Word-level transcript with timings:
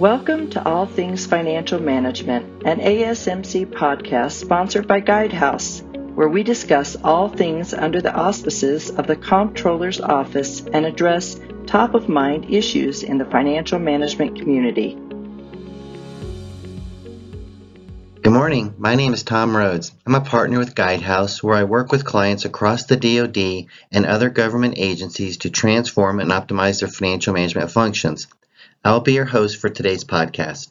Welcome 0.00 0.48
to 0.52 0.64
All 0.64 0.86
Things 0.86 1.26
Financial 1.26 1.78
Management, 1.78 2.62
an 2.64 2.80
ASMC 2.80 3.66
podcast 3.66 4.32
sponsored 4.32 4.86
by 4.86 5.02
Guidehouse, 5.02 5.82
where 6.14 6.26
we 6.26 6.42
discuss 6.42 6.96
all 7.04 7.28
things 7.28 7.74
under 7.74 8.00
the 8.00 8.14
auspices 8.14 8.88
of 8.88 9.06
the 9.06 9.16
Comptroller's 9.16 10.00
Office 10.00 10.62
and 10.72 10.86
address 10.86 11.38
top 11.66 11.92
of 11.92 12.08
mind 12.08 12.46
issues 12.48 13.02
in 13.02 13.18
the 13.18 13.26
financial 13.26 13.78
management 13.78 14.38
community. 14.38 14.94
Good 18.22 18.32
morning. 18.32 18.72
My 18.78 18.94
name 18.94 19.12
is 19.12 19.22
Tom 19.22 19.54
Rhodes. 19.54 19.92
I'm 20.06 20.14
a 20.14 20.22
partner 20.22 20.58
with 20.58 20.74
Guidehouse, 20.74 21.42
where 21.42 21.56
I 21.56 21.64
work 21.64 21.92
with 21.92 22.06
clients 22.06 22.46
across 22.46 22.86
the 22.86 22.96
DoD 22.96 23.66
and 23.92 24.06
other 24.06 24.30
government 24.30 24.76
agencies 24.78 25.36
to 25.36 25.50
transform 25.50 26.20
and 26.20 26.30
optimize 26.30 26.80
their 26.80 26.88
financial 26.88 27.34
management 27.34 27.70
functions. 27.70 28.28
I'll 28.82 29.00
be 29.00 29.12
your 29.12 29.26
host 29.26 29.58
for 29.58 29.68
today's 29.68 30.04
podcast. 30.04 30.70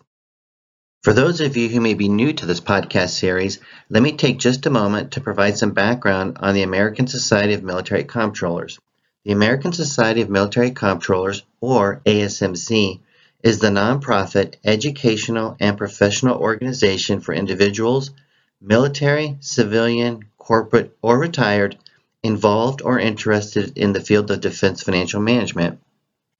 For 1.03 1.13
those 1.13 1.41
of 1.41 1.55
you 1.55 1.69
who 1.69 1.79
may 1.79 1.93
be 1.93 2.09
new 2.09 2.33
to 2.33 2.47
this 2.47 2.59
podcast 2.59 3.09
series, 3.09 3.59
let 3.87 4.01
me 4.01 4.13
take 4.13 4.39
just 4.39 4.65
a 4.65 4.71
moment 4.71 5.11
to 5.11 5.21
provide 5.21 5.59
some 5.59 5.73
background 5.73 6.39
on 6.39 6.55
the 6.55 6.63
American 6.63 7.05
Society 7.05 7.53
of 7.53 7.61
Military 7.61 8.03
Comptrollers. 8.03 8.79
The 9.25 9.31
American 9.31 9.73
Society 9.73 10.21
of 10.21 10.29
Military 10.31 10.71
Comptrollers, 10.71 11.43
or 11.61 12.01
ASMC, 12.03 12.99
is 13.43 13.59
the 13.59 13.67
nonprofit 13.67 14.55
educational 14.65 15.55
and 15.59 15.77
professional 15.77 16.39
organization 16.39 17.19
for 17.19 17.35
individuals, 17.35 18.09
military, 18.59 19.37
civilian, 19.39 20.25
corporate, 20.39 20.97
or 21.03 21.19
retired, 21.19 21.77
involved 22.23 22.81
or 22.81 22.97
interested 22.97 23.77
in 23.77 23.93
the 23.93 24.01
field 24.01 24.31
of 24.31 24.41
defense 24.41 24.81
financial 24.81 25.21
management. 25.21 25.79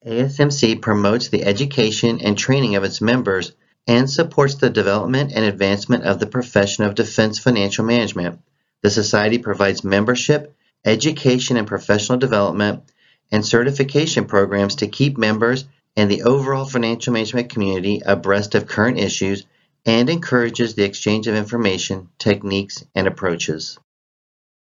ASMC 0.06 0.82
promotes 0.82 1.28
the 1.28 1.44
education 1.44 2.22
and 2.22 2.38
training 2.38 2.78
of 2.78 2.86
its 2.86 3.02
members 3.02 3.52
and 3.86 4.10
supports 4.10 4.56
the 4.56 4.70
development 4.70 5.34
and 5.36 5.44
advancement 5.44 6.06
of 6.06 6.20
the 6.20 6.26
profession 6.26 6.86
of 6.86 6.96
defense 6.96 7.38
financial 7.38 7.84
management. 7.84 8.40
The 8.82 8.92
Society 8.92 9.40
provides 9.40 9.84
membership, 9.84 10.56
education 10.86 11.58
and 11.58 11.68
professional 11.68 12.18
development, 12.18 12.84
and 13.30 13.46
certification 13.46 14.24
programs 14.24 14.76
to 14.76 14.88
keep 14.88 15.18
members 15.18 15.66
and 15.98 16.10
the 16.10 16.24
overall 16.24 16.66
financial 16.66 17.12
management 17.12 17.50
community 17.50 18.02
abreast 18.06 18.56
of 18.56 18.68
current 18.68 19.00
issues 19.00 19.46
and 19.86 20.10
encourages 20.10 20.76
the 20.76 20.84
exchange 20.84 21.28
of 21.28 21.36
information, 21.36 22.08
techniques, 22.18 22.86
and 22.96 23.06
approaches. 23.06 23.78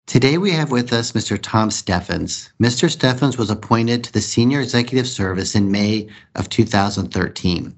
Today 0.06 0.38
we 0.38 0.52
have 0.52 0.70
with 0.70 0.92
us 0.92 1.14
Mr. 1.14 1.40
Tom 1.42 1.72
Steffens. 1.72 2.52
Mr. 2.62 2.92
Steffens 2.92 3.38
was 3.38 3.50
appointed 3.50 4.04
to 4.04 4.12
the 4.12 4.22
Senior 4.22 4.60
Executive 4.60 5.08
Service 5.08 5.56
in 5.56 5.72
May 5.72 6.08
of 6.36 6.50
2013. 6.50 7.74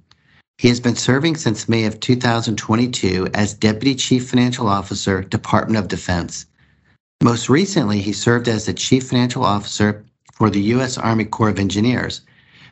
He 0.57 0.67
has 0.67 0.79
been 0.79 0.95
serving 0.95 1.37
since 1.37 1.69
May 1.69 1.85
of 1.85 1.99
2022 1.99 3.27
as 3.35 3.53
Deputy 3.53 3.93
Chief 3.93 4.27
Financial 4.27 4.67
Officer, 4.67 5.21
Department 5.21 5.77
of 5.77 5.87
Defense. 5.87 6.47
Most 7.23 7.47
recently, 7.47 8.01
he 8.01 8.11
served 8.11 8.47
as 8.47 8.65
the 8.65 8.73
Chief 8.73 9.07
Financial 9.07 9.45
Officer 9.45 10.03
for 10.33 10.49
the 10.49 10.61
U.S. 10.61 10.97
Army 10.97 11.25
Corps 11.25 11.49
of 11.49 11.59
Engineers. 11.59 12.21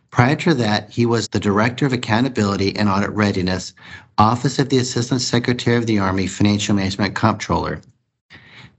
Prior 0.09 0.35
to 0.37 0.55
that, 0.55 0.89
he 0.89 1.05
was 1.05 1.27
the 1.27 1.39
Director 1.39 1.85
of 1.85 1.93
Accountability 1.93 2.75
and 2.75 2.89
Audit 2.89 3.11
Readiness, 3.11 3.73
Office 4.17 4.57
of 4.57 4.69
the 4.69 4.79
Assistant 4.79 5.21
Secretary 5.21 5.77
of 5.77 5.85
the 5.85 5.99
Army 5.99 6.25
Financial 6.25 6.75
Management 6.75 7.13
Comptroller. 7.13 7.81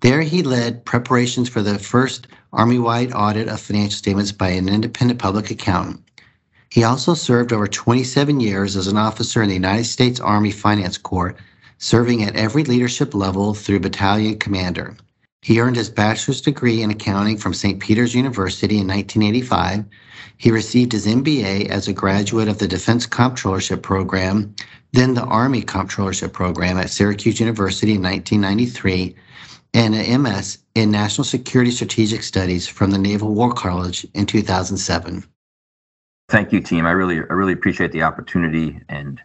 There, 0.01 0.23
he 0.23 0.43
led 0.43 0.85
preparations 0.85 1.49
for 1.49 1.63
the 1.63 1.79
first 1.79 2.27
Army 2.53 2.79
wide 2.79 3.13
audit 3.13 3.49
of 3.49 3.61
financial 3.61 3.97
statements 3.97 4.33
by 4.33 4.51
an 4.51 4.69
independent 4.69 5.19
public 5.19 5.51
accountant. 5.51 6.03
He 6.71 6.85
also 6.85 7.15
served 7.15 7.53
over 7.53 7.67
27 7.67 8.41
years 8.41 8.77
as 8.77 8.89
an 8.89 8.97
officer 8.97 9.43
in 9.43 9.49
the 9.49 9.55
United 9.55 9.85
States 9.85 10.21
Army 10.21 10.51
Finance 10.51 10.99
Corps, 10.99 11.37
serving 11.79 12.23
at 12.23 12.37
every 12.37 12.65
leadership 12.65 13.15
level 13.15 13.55
through 13.55 13.81
battalion 13.81 14.39
commander. 14.39 14.97
He 15.43 15.61
earned 15.61 15.77
his 15.77 15.91
bachelor's 15.91 16.41
degree 16.41 16.83
in 16.83 16.91
accounting 16.91 17.37
from 17.37 17.55
St. 17.55 17.79
Peter's 17.79 18.15
University 18.15 18.79
in 18.79 18.89
1985. 18.89 19.85
He 20.39 20.51
received 20.51 20.93
his 20.93 21.07
MBA 21.07 21.69
as 21.69 21.87
a 21.87 21.93
graduate 21.93 22.49
of 22.49 22.59
the 22.59 22.67
Defense 22.67 23.07
Comptrollership 23.07 23.83
Program, 23.83 24.55
then 24.93 25.15
the 25.15 25.25
Army 25.25 25.63
Comptrollership 25.63 26.33
Program 26.33 26.79
at 26.79 26.91
Syracuse 26.91 27.41
University 27.41 27.95
in 27.95 28.03
1993, 28.03 29.15
and 29.75 29.95
an 29.95 30.23
MS 30.23 30.59
in 30.77 30.91
National 30.91 31.25
Security 31.25 31.73
Strategic 31.73 32.23
Studies 32.23 32.67
from 32.69 32.93
the 32.93 32.99
Naval 32.99 33.35
War 33.35 33.53
College 33.53 34.07
in 34.15 34.25
2007. 34.25 35.25
Thank 36.29 36.53
you, 36.53 36.61
team. 36.61 36.87
I 36.87 36.93
really, 36.93 37.19
I 37.19 37.33
really 37.35 37.53
appreciate 37.53 37.93
the 37.93 38.03
opportunity, 38.03 38.81
and 38.89 39.21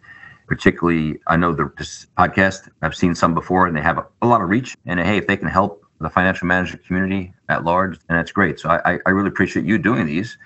particularly, 0.48 1.18
I 1.28 1.36
know 1.36 1.54
the, 1.54 1.72
this 1.78 2.06
podcast. 2.18 2.68
I've 2.82 2.96
seen 2.96 3.14
some 3.14 3.32
before, 3.32 3.66
and 3.66 3.76
they 3.76 3.80
have 3.80 3.98
a, 3.98 4.06
a, 4.22 4.26
lot 4.26 4.42
of 4.42 4.50
reach. 4.50 4.76
And 4.84 5.00
hey, 5.00 5.16
if 5.16 5.26
they 5.26 5.36
can 5.36 5.48
help 5.48 5.82
the 6.00 6.10
financial 6.10 6.46
management 6.46 6.84
community 6.84 7.32
at 7.48 7.64
large, 7.64 7.98
and 8.08 8.18
that's 8.18 8.32
great. 8.32 8.58
So 8.58 8.68
I, 8.68 8.98
I 9.06 9.10
really 9.10 9.28
appreciate 9.28 9.64
you 9.64 9.78
doing 9.78 10.04
these 10.04 10.36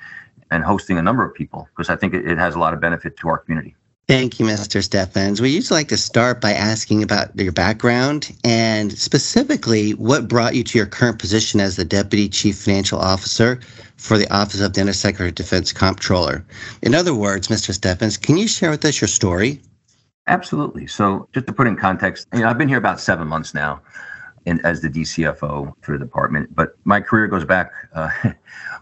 and 0.50 0.62
hosting 0.62 0.98
a 0.98 1.03
number 1.03 1.25
of 1.25 1.34
people 1.34 1.66
because 1.75 1.88
I 1.88 1.97
think 1.97 2.15
it, 2.15 2.28
it 2.28 2.38
has 2.38 2.54
a 2.54 2.59
lot 2.59 2.75
of 2.75 2.81
benefit 2.81 3.16
to 3.19 3.28
our 3.28 3.38
community. 3.38 3.75
Thank 4.06 4.38
you, 4.38 4.44
Mr. 4.44 4.82
Steffens. 4.82 5.41
We 5.41 5.48
usually 5.48 5.78
like 5.78 5.88
to 5.88 5.97
start 5.97 6.42
by 6.42 6.53
asking 6.53 7.03
about 7.03 7.34
your 7.38 7.53
background 7.53 8.37
and 8.44 8.92
specifically 8.98 9.92
what 9.92 10.28
brought 10.28 10.54
you 10.54 10.62
to 10.62 10.78
your 10.78 10.87
current 10.87 11.19
position 11.19 11.59
as 11.59 11.76
the 11.76 11.87
Deputy 11.87 12.28
Chief 12.28 12.54
Financial 12.54 12.98
Officer 12.98 13.60
for 13.97 14.19
the 14.19 14.31
Office 14.31 14.60
of 14.60 14.75
the 14.75 14.81
Undersecretary 14.82 15.31
of 15.31 15.37
Defense 15.37 15.72
Comptroller. 15.72 16.44
In 16.82 16.94
other 16.94 17.15
words, 17.15 17.48
Mr. 17.48 17.72
Steffens, 17.72 18.19
can 18.19 18.37
you 18.37 18.47
share 18.47 18.70
with 18.70 18.84
us 18.84 19.00
your 19.00 19.09
story? 19.09 19.62
Absolutely. 20.26 20.86
So, 20.86 21.26
just 21.32 21.47
to 21.47 21.54
put 21.54 21.66
in 21.66 21.76
context, 21.76 22.28
you 22.34 22.41
know, 22.41 22.48
I've 22.48 22.59
been 22.59 22.69
here 22.69 22.78
about 22.78 23.00
seven 23.00 23.26
months 23.26 23.54
now 23.54 23.81
in, 24.47 24.65
as 24.65 24.81
the 24.81 24.88
DCFO 24.88 25.72
for 25.81 25.99
the 25.99 26.05
department, 26.05 26.55
but 26.55 26.77
my 26.84 27.00
career 27.00 27.27
goes 27.27 27.44
back 27.44 27.72
uh, 27.94 28.10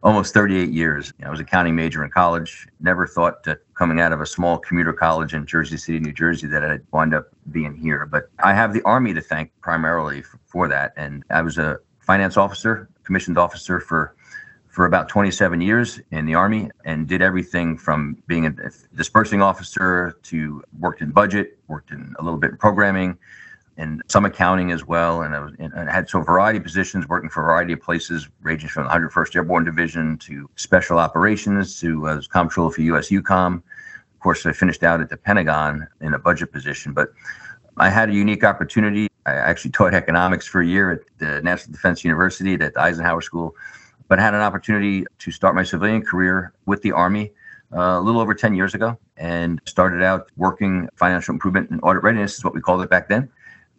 almost 0.02 0.34
38 0.34 0.70
years. 0.70 1.12
I 1.24 1.30
was 1.30 1.40
a 1.40 1.42
accounting 1.42 1.76
major 1.76 2.04
in 2.04 2.10
college. 2.10 2.66
Never 2.80 3.06
thought 3.06 3.44
that 3.44 3.60
coming 3.74 4.00
out 4.00 4.12
of 4.12 4.20
a 4.20 4.26
small 4.26 4.58
commuter 4.58 4.92
college 4.92 5.34
in 5.34 5.46
Jersey 5.46 5.76
City, 5.76 6.00
New 6.00 6.12
Jersey, 6.12 6.46
that 6.48 6.64
I'd 6.64 6.82
wind 6.92 7.14
up 7.14 7.28
being 7.50 7.76
here. 7.76 8.06
But 8.06 8.30
I 8.42 8.54
have 8.54 8.72
the 8.72 8.82
Army 8.82 9.14
to 9.14 9.20
thank 9.20 9.52
primarily 9.60 10.22
for 10.46 10.68
that. 10.68 10.92
And 10.96 11.24
I 11.30 11.42
was 11.42 11.58
a 11.58 11.78
finance 12.00 12.36
officer, 12.36 12.88
commissioned 13.04 13.38
officer 13.38 13.80
for 13.80 14.14
for 14.72 14.86
about 14.86 15.06
27 15.06 15.60
years 15.60 16.00
in 16.12 16.24
the 16.24 16.34
Army 16.34 16.70
and 16.86 17.06
did 17.06 17.20
everything 17.20 17.76
from 17.76 18.16
being 18.26 18.46
a 18.46 18.54
disbursing 18.96 19.42
officer 19.42 20.16
to 20.22 20.64
worked 20.78 21.02
in 21.02 21.10
budget, 21.10 21.58
worked 21.68 21.90
in 21.90 22.14
a 22.18 22.22
little 22.22 22.38
bit 22.38 22.52
in 22.52 22.56
programming, 22.56 23.18
and 23.76 24.02
some 24.08 24.24
accounting 24.24 24.70
as 24.70 24.86
well. 24.86 25.22
And 25.22 25.34
I, 25.34 25.40
was, 25.40 25.52
and 25.58 25.72
I 25.74 25.92
had 25.92 26.08
so 26.08 26.20
variety 26.20 26.58
of 26.58 26.64
positions 26.64 27.08
working 27.08 27.30
for 27.30 27.42
a 27.42 27.46
variety 27.46 27.72
of 27.72 27.80
places, 27.80 28.28
ranging 28.42 28.68
from 28.68 28.84
the 28.84 28.90
101st 28.90 29.36
Airborne 29.36 29.64
Division 29.64 30.18
to 30.18 30.48
special 30.56 30.98
operations 30.98 31.80
to 31.80 32.08
as 32.08 32.26
comptroller 32.26 32.70
for 32.70 32.82
U.S. 32.82 33.08
EUCOM. 33.08 33.56
Of 33.56 34.20
course, 34.20 34.44
I 34.46 34.52
finished 34.52 34.82
out 34.82 35.00
at 35.00 35.08
the 35.08 35.16
Pentagon 35.16 35.88
in 36.00 36.14
a 36.14 36.18
budget 36.18 36.52
position, 36.52 36.92
but 36.92 37.08
I 37.78 37.88
had 37.88 38.10
a 38.10 38.12
unique 38.12 38.44
opportunity. 38.44 39.08
I 39.24 39.32
actually 39.32 39.70
taught 39.70 39.94
economics 39.94 40.46
for 40.46 40.60
a 40.60 40.66
year 40.66 40.92
at 40.92 41.00
the 41.18 41.40
National 41.42 41.72
Defense 41.72 42.04
University 42.04 42.54
at 42.54 42.74
the 42.74 42.80
Eisenhower 42.80 43.22
School, 43.22 43.56
but 44.08 44.18
had 44.18 44.34
an 44.34 44.40
opportunity 44.40 45.06
to 45.18 45.30
start 45.30 45.54
my 45.54 45.62
civilian 45.62 46.02
career 46.02 46.52
with 46.66 46.82
the 46.82 46.92
Army 46.92 47.32
uh, 47.74 47.98
a 47.98 48.00
little 48.00 48.20
over 48.20 48.34
10 48.34 48.54
years 48.54 48.74
ago 48.74 48.98
and 49.16 49.60
started 49.64 50.02
out 50.02 50.30
working 50.36 50.88
financial 50.94 51.32
improvement 51.32 51.70
and 51.70 51.80
audit 51.82 52.02
readiness 52.02 52.36
is 52.36 52.44
what 52.44 52.54
we 52.54 52.60
called 52.60 52.82
it 52.82 52.90
back 52.90 53.08
then 53.08 53.30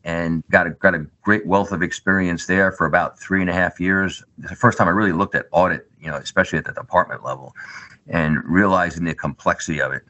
and 0.03 0.43
got 0.49 0.67
a 0.67 0.71
got 0.71 0.95
a 0.95 1.05
great 1.21 1.45
wealth 1.45 1.71
of 1.71 1.81
experience 1.81 2.45
there 2.45 2.71
for 2.71 2.85
about 2.85 3.19
three 3.19 3.41
and 3.41 3.49
a 3.49 3.53
half 3.53 3.79
years. 3.79 4.23
It's 4.39 4.49
the 4.49 4.55
first 4.55 4.77
time 4.77 4.87
I 4.87 4.91
really 4.91 5.13
looked 5.13 5.35
at 5.35 5.45
audit, 5.51 5.89
you 5.99 6.09
know, 6.09 6.17
especially 6.17 6.59
at 6.59 6.65
the 6.65 6.73
department 6.73 7.23
level, 7.23 7.55
and 8.07 8.43
realizing 8.43 9.05
the 9.05 9.15
complexity 9.15 9.81
of 9.81 9.93
it. 9.93 10.03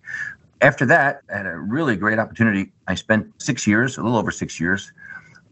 After 0.61 0.85
that, 0.87 1.21
I 1.31 1.37
had 1.37 1.45
a 1.45 1.57
really 1.57 1.95
great 1.95 2.19
opportunity. 2.19 2.71
I 2.87 2.95
spent 2.95 3.27
six 3.37 3.67
years, 3.67 3.97
a 3.97 4.01
little 4.01 4.17
over 4.17 4.31
six 4.31 4.59
years, 4.59 4.91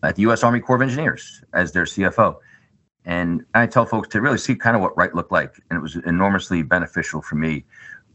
at 0.03 0.15
the 0.15 0.21
U.S. 0.23 0.43
Army 0.43 0.59
Corps 0.59 0.77
of 0.77 0.81
Engineers 0.81 1.43
as 1.53 1.71
their 1.73 1.83
CFO. 1.83 2.37
And 3.03 3.43
I 3.53 3.65
tell 3.67 3.85
folks 3.85 4.07
to 4.09 4.21
really 4.21 4.37
see 4.37 4.55
kind 4.55 4.75
of 4.75 4.81
what 4.81 4.95
right 4.95 5.13
looked 5.13 5.31
like, 5.31 5.55
and 5.69 5.77
it 5.77 5.81
was 5.81 5.95
enormously 6.05 6.61
beneficial 6.61 7.21
for 7.21 7.35
me 7.35 7.65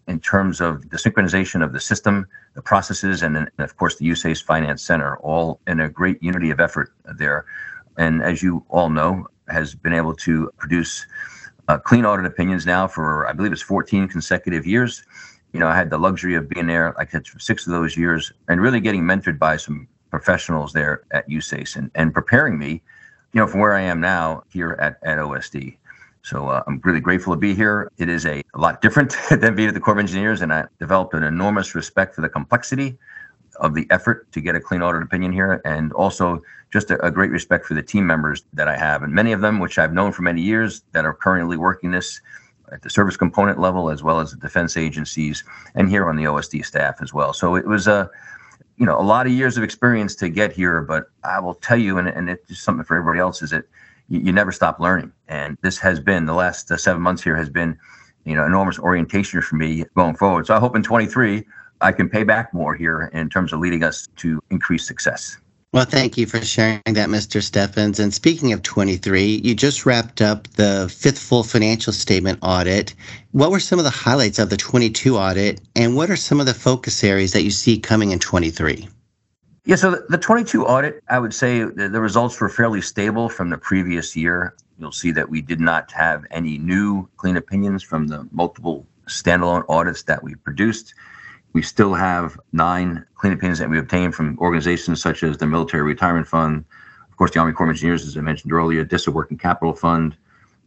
in 0.06 0.20
terms 0.20 0.61
of 0.61 0.88
the 0.91 0.97
synchronization 0.97 1.64
of 1.64 1.73
the 1.73 1.81
system, 1.81 2.26
the 2.55 2.62
processes, 2.62 3.23
and 3.23 3.35
then, 3.35 3.50
of 3.58 3.76
course, 3.76 3.97
the 3.97 4.08
USACE 4.08 4.43
Finance 4.43 4.82
Center, 4.82 5.17
all 5.19 5.61
in 5.67 5.81
a 5.81 5.88
great 5.88 6.23
unity 6.23 6.50
of 6.50 6.61
effort 6.61 6.93
there. 7.19 7.44
And 7.97 8.23
as 8.23 8.43
you 8.43 8.64
all 8.69 8.88
know, 8.88 9.26
has 9.49 9.75
been 9.75 9.93
able 9.93 10.14
to 10.14 10.50
produce 10.58 11.06
uh, 11.69 11.79
clean 11.79 12.05
audit 12.05 12.26
opinions 12.26 12.67
now 12.67 12.87
for, 12.87 13.26
I 13.26 13.32
believe 13.32 13.53
it's 13.53 13.62
14 13.62 14.08
consecutive 14.08 14.67
years. 14.67 15.03
You 15.53 15.61
know, 15.61 15.69
I 15.69 15.75
had 15.75 15.91
the 15.91 15.99
luxury 15.99 16.35
of 16.35 16.49
being 16.49 16.67
there, 16.67 16.94
like 16.97 17.14
I 17.14 17.20
for 17.20 17.38
six 17.38 17.67
of 17.67 17.73
those 17.73 17.97
years, 17.97 18.32
and 18.49 18.61
really 18.61 18.81
getting 18.81 19.03
mentored 19.03 19.38
by 19.38 19.56
some 19.56 19.88
professionals 20.11 20.73
there 20.73 21.03
at 21.11 21.29
USACE 21.29 21.76
and, 21.76 21.91
and 21.94 22.14
preparing 22.14 22.58
me, 22.58 22.82
you 23.32 23.41
know, 23.41 23.47
from 23.47 23.61
where 23.61 23.75
I 23.75 23.82
am 23.82 24.00
now 24.00 24.44
here 24.50 24.76
at, 24.81 24.99
at 25.03 25.19
OSD. 25.19 25.76
So 26.26 26.49
uh, 26.49 26.64
I'm 26.67 26.81
really 26.82 26.99
grateful 26.99 27.32
to 27.34 27.38
be 27.38 27.55
here. 27.55 27.88
It 27.99 28.08
is 28.08 28.26
a, 28.26 28.43
a 28.55 28.58
lot 28.58 28.82
different 28.82 29.17
than 29.31 29.55
being 29.55 29.69
at 29.69 29.75
the 29.75 29.81
Corps 29.81 29.93
of 29.93 30.00
Engineers, 30.00 30.43
and 30.43 30.52
I 30.52 30.64
developed 30.81 31.14
an 31.14 31.23
enormous 31.23 31.76
respect 31.76 32.17
for 32.17 32.20
the 32.20 32.28
complexity 32.28 32.99
of 33.61 33.75
the 33.75 33.87
effort 33.90 34.31
to 34.32 34.40
get 34.40 34.56
a 34.56 34.61
clean 34.61 34.82
audit 34.82 35.05
opinion 35.05 35.31
here, 35.31 35.62
and 35.64 35.93
also 35.93 36.43
just 36.73 36.90
a, 36.90 37.00
a, 37.06 37.12
great 37.12 37.31
respect 37.31 37.64
for 37.64 37.75
the 37.75 37.82
team 37.82 38.08
members 38.08 38.43
that 38.55 38.67
I 38.67 38.76
have, 38.76 39.05
and 39.05 39.12
many 39.12 39.31
of 39.31 39.40
them, 39.40 39.61
which 39.61 39.78
I've 39.78 39.93
known 39.93 40.11
for 40.11 40.23
many 40.23 40.43
years, 40.43 40.82
that 40.90 41.05
are 41.05 41.14
currently 41.14 41.56
working 41.56 41.93
this 41.93 42.20
at 42.72 42.82
the 42.82 42.90
service 42.90 43.17
component 43.17 43.61
level 43.61 43.88
as 43.88 44.02
well 44.02 44.19
as 44.19 44.32
the 44.32 44.37
defense 44.37 44.76
agencies, 44.76 45.44
and 45.76 45.88
here 45.88 46.08
on 46.08 46.17
the 46.17 46.25
OSD 46.25 46.67
staff 46.67 46.96
as 47.00 47.14
well. 47.14 47.32
So 47.34 47.55
it 47.55 47.69
was 47.69 47.87
a 47.87 48.11
you 48.79 48.84
know 48.84 48.99
a 48.99 49.06
lot 49.14 49.26
of 49.26 49.32
years 49.32 49.56
of 49.56 49.62
experience 49.62 50.17
to 50.17 50.29
get 50.29 50.52
here, 50.52 50.81
but 50.81 51.05
I 51.22 51.38
will 51.38 51.55
tell 51.55 51.79
you, 51.79 51.99
and, 51.99 52.08
and 52.08 52.29
it's 52.29 52.58
something 52.58 52.84
for 52.84 52.96
everybody 52.96 53.20
else, 53.20 53.43
is 53.43 53.50
that 53.50 53.62
you, 54.08 54.20
you 54.20 54.32
never 54.32 54.53
stop 54.53 54.81
learning, 54.81 55.12
and 55.29 55.56
this 55.62 55.79
has 55.79 56.00
been 56.00 56.26
the 56.26 56.35
last 56.35 56.70
uh, 56.70 56.76
seven 56.76 57.03
months 57.03 57.23
here 57.23 57.37
has 57.37 57.50
been 57.50 57.79
you 58.25 58.35
know 58.35 58.44
enormous 58.44 58.79
orientation 58.79 59.41
for 59.43 59.56
me 59.56 59.85
going 59.94 60.17
forward. 60.17 60.47
So 60.47 60.55
I 60.55 60.61
hope 60.61 60.76
in 60.76 60.82
23 60.82 61.44
I 61.81 61.93
can 61.93 62.08
pay 62.08 62.25
back 62.25 62.55
more 62.55 62.75
here 62.75 63.11
in 63.12 63.29
terms 63.29 63.53
of 63.53 63.61
leading 63.61 63.82
us 63.82 64.08
to 64.17 64.41
increased 64.50 64.87
success. 64.87 65.37
Well, 65.73 65.85
thank 65.85 66.17
you 66.17 66.26
for 66.26 66.41
sharing 66.41 66.81
that, 66.87 67.11
Mr. 67.11 67.43
Steffens. 67.43 68.00
And 68.00 68.14
speaking 68.14 68.53
of 68.53 68.62
23, 68.62 69.43
you 69.44 69.55
just 69.55 69.85
wrapped 69.85 70.23
up 70.23 70.49
the 70.53 70.88
fifth 70.88 71.19
full 71.19 71.43
financial 71.43 71.93
statement 71.93 72.38
audit. 72.41 72.94
What 73.32 73.50
were 73.50 73.61
some 73.61 73.79
of 73.79 73.85
the 73.85 73.91
highlights 73.91 74.38
of 74.38 74.49
the 74.49 74.56
22 74.56 75.19
audit, 75.19 75.61
and 75.75 75.94
what 75.94 76.08
are 76.08 76.17
some 76.17 76.41
of 76.41 76.47
the 76.47 76.55
focus 76.55 77.05
areas 77.05 77.32
that 77.32 77.43
you 77.43 77.50
see 77.50 77.79
coming 77.79 78.12
in 78.12 78.19
23? 78.19 78.88
Yeah, 79.66 79.74
so 79.74 79.90
the, 79.90 80.06
the 80.08 80.18
22 80.18 80.64
audit, 80.64 81.02
I 81.08 81.18
would 81.18 81.34
say 81.34 81.64
the, 81.64 81.88
the 81.88 82.00
results 82.00 82.40
were 82.40 82.48
fairly 82.48 82.80
stable 82.80 83.28
from 83.28 83.50
the 83.50 83.58
previous 83.58 84.14
year. 84.14 84.54
You'll 84.78 84.92
see 84.92 85.10
that 85.10 85.28
we 85.28 85.42
did 85.42 85.58
not 85.58 85.90
have 85.90 86.24
any 86.30 86.56
new 86.56 87.08
clean 87.16 87.36
opinions 87.36 87.82
from 87.82 88.06
the 88.06 88.28
multiple 88.30 88.86
standalone 89.08 89.64
audits 89.68 90.04
that 90.04 90.22
we 90.22 90.36
produced. 90.36 90.94
We 91.52 91.62
still 91.62 91.94
have 91.94 92.38
nine 92.52 93.04
clean 93.16 93.32
opinions 93.32 93.58
that 93.58 93.68
we 93.68 93.76
obtained 93.80 94.14
from 94.14 94.38
organizations 94.38 95.02
such 95.02 95.24
as 95.24 95.38
the 95.38 95.48
Military 95.48 95.82
Retirement 95.82 96.28
Fund, 96.28 96.64
of 97.10 97.16
course, 97.16 97.32
the 97.32 97.40
Army 97.40 97.52
Corps 97.52 97.66
of 97.66 97.70
Engineers, 97.70 98.06
as 98.06 98.16
I 98.16 98.20
mentioned 98.20 98.52
earlier, 98.52 98.84
DISA 98.84 99.10
Working 99.10 99.36
Capital 99.36 99.74
Fund, 99.74 100.16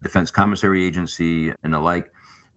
Defense 0.03 0.29
Commissary 0.29 0.85
Agency, 0.85 1.53
and 1.63 1.73
the 1.73 1.79
like. 1.79 2.11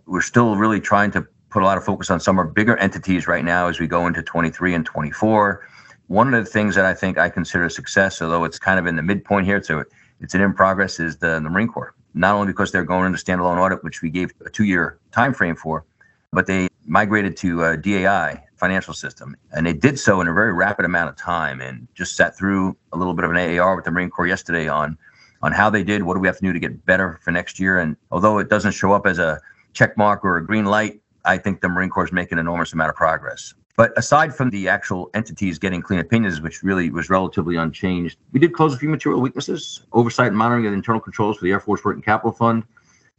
We're 0.06 0.22
still 0.22 0.56
really 0.56 0.80
trying 0.80 1.12
to 1.12 1.24
put 1.50 1.62
a 1.62 1.66
lot 1.66 1.78
of 1.78 1.84
focus 1.84 2.10
on 2.10 2.18
some 2.18 2.36
of 2.36 2.46
our 2.46 2.50
bigger 2.50 2.76
entities 2.78 3.28
right 3.28 3.44
now 3.44 3.68
as 3.68 3.78
we 3.78 3.86
go 3.86 4.08
into 4.08 4.24
23 4.24 4.74
and 4.74 4.84
24. 4.84 5.68
One 6.12 6.34
of 6.34 6.44
the 6.44 6.50
things 6.50 6.74
that 6.74 6.84
I 6.84 6.92
think 6.92 7.16
I 7.16 7.30
consider 7.30 7.64
a 7.64 7.70
success, 7.70 8.20
although 8.20 8.44
it's 8.44 8.58
kind 8.58 8.78
of 8.78 8.84
in 8.84 8.96
the 8.96 9.02
midpoint 9.02 9.46
here, 9.46 9.62
so 9.62 9.82
it's 10.20 10.34
an 10.34 10.42
in 10.42 10.52
progress, 10.52 11.00
is 11.00 11.16
the, 11.16 11.40
the 11.40 11.48
Marine 11.48 11.68
Corps. 11.68 11.94
Not 12.12 12.34
only 12.34 12.48
because 12.48 12.70
they're 12.70 12.84
going 12.84 13.06
into 13.06 13.16
standalone 13.16 13.56
audit, 13.56 13.82
which 13.82 14.02
we 14.02 14.10
gave 14.10 14.30
a 14.44 14.50
two-year 14.50 14.98
time 15.10 15.32
frame 15.32 15.56
for, 15.56 15.86
but 16.30 16.46
they 16.46 16.68
migrated 16.84 17.34
to 17.38 17.64
uh, 17.64 17.72
a 17.72 17.76
DAI 17.78 18.44
financial 18.56 18.92
system. 18.92 19.34
And 19.52 19.64
they 19.64 19.72
did 19.72 19.98
so 19.98 20.20
in 20.20 20.28
a 20.28 20.34
very 20.34 20.52
rapid 20.52 20.84
amount 20.84 21.08
of 21.08 21.16
time 21.16 21.62
and 21.62 21.88
just 21.94 22.14
sat 22.14 22.36
through 22.36 22.76
a 22.92 22.98
little 22.98 23.14
bit 23.14 23.24
of 23.24 23.30
an 23.30 23.38
AAR 23.38 23.74
with 23.74 23.86
the 23.86 23.90
Marine 23.90 24.10
Corps 24.10 24.26
yesterday 24.26 24.68
on 24.68 24.98
on 25.40 25.50
how 25.50 25.70
they 25.70 25.82
did, 25.82 26.02
what 26.02 26.12
do 26.12 26.20
we 26.20 26.28
have 26.28 26.36
to 26.36 26.42
do 26.42 26.52
to 26.52 26.60
get 26.60 26.84
better 26.84 27.18
for 27.22 27.30
next 27.30 27.58
year. 27.58 27.78
And 27.78 27.96
although 28.10 28.36
it 28.36 28.50
doesn't 28.50 28.72
show 28.72 28.92
up 28.92 29.06
as 29.06 29.18
a 29.18 29.40
check 29.72 29.96
mark 29.96 30.26
or 30.26 30.36
a 30.36 30.46
green 30.46 30.66
light, 30.66 31.00
I 31.24 31.38
think 31.38 31.62
the 31.62 31.70
Marine 31.70 31.88
Corps 31.88 32.04
is 32.04 32.12
making 32.12 32.36
an 32.36 32.40
enormous 32.40 32.74
amount 32.74 32.90
of 32.90 32.96
progress. 32.96 33.54
But 33.76 33.96
aside 33.96 34.34
from 34.34 34.50
the 34.50 34.69
actual 34.69 35.10
entities 35.14 35.58
getting 35.58 35.80
clean 35.80 36.00
opinions, 36.00 36.40
which 36.40 36.62
really 36.62 36.90
was 36.90 37.08
relatively 37.08 37.56
unchanged, 37.56 38.19
we 38.32 38.40
did 38.40 38.52
close 38.52 38.74
a 38.74 38.78
few 38.78 38.88
material 38.88 39.20
weaknesses, 39.20 39.86
oversight 39.92 40.28
and 40.28 40.36
monitoring 40.36 40.66
of 40.66 40.74
internal 40.74 41.00
controls 41.00 41.38
for 41.38 41.44
the 41.44 41.52
Air 41.52 41.60
Force 41.60 41.84
Working 41.84 42.02
Capital 42.02 42.32
Fund, 42.32 42.64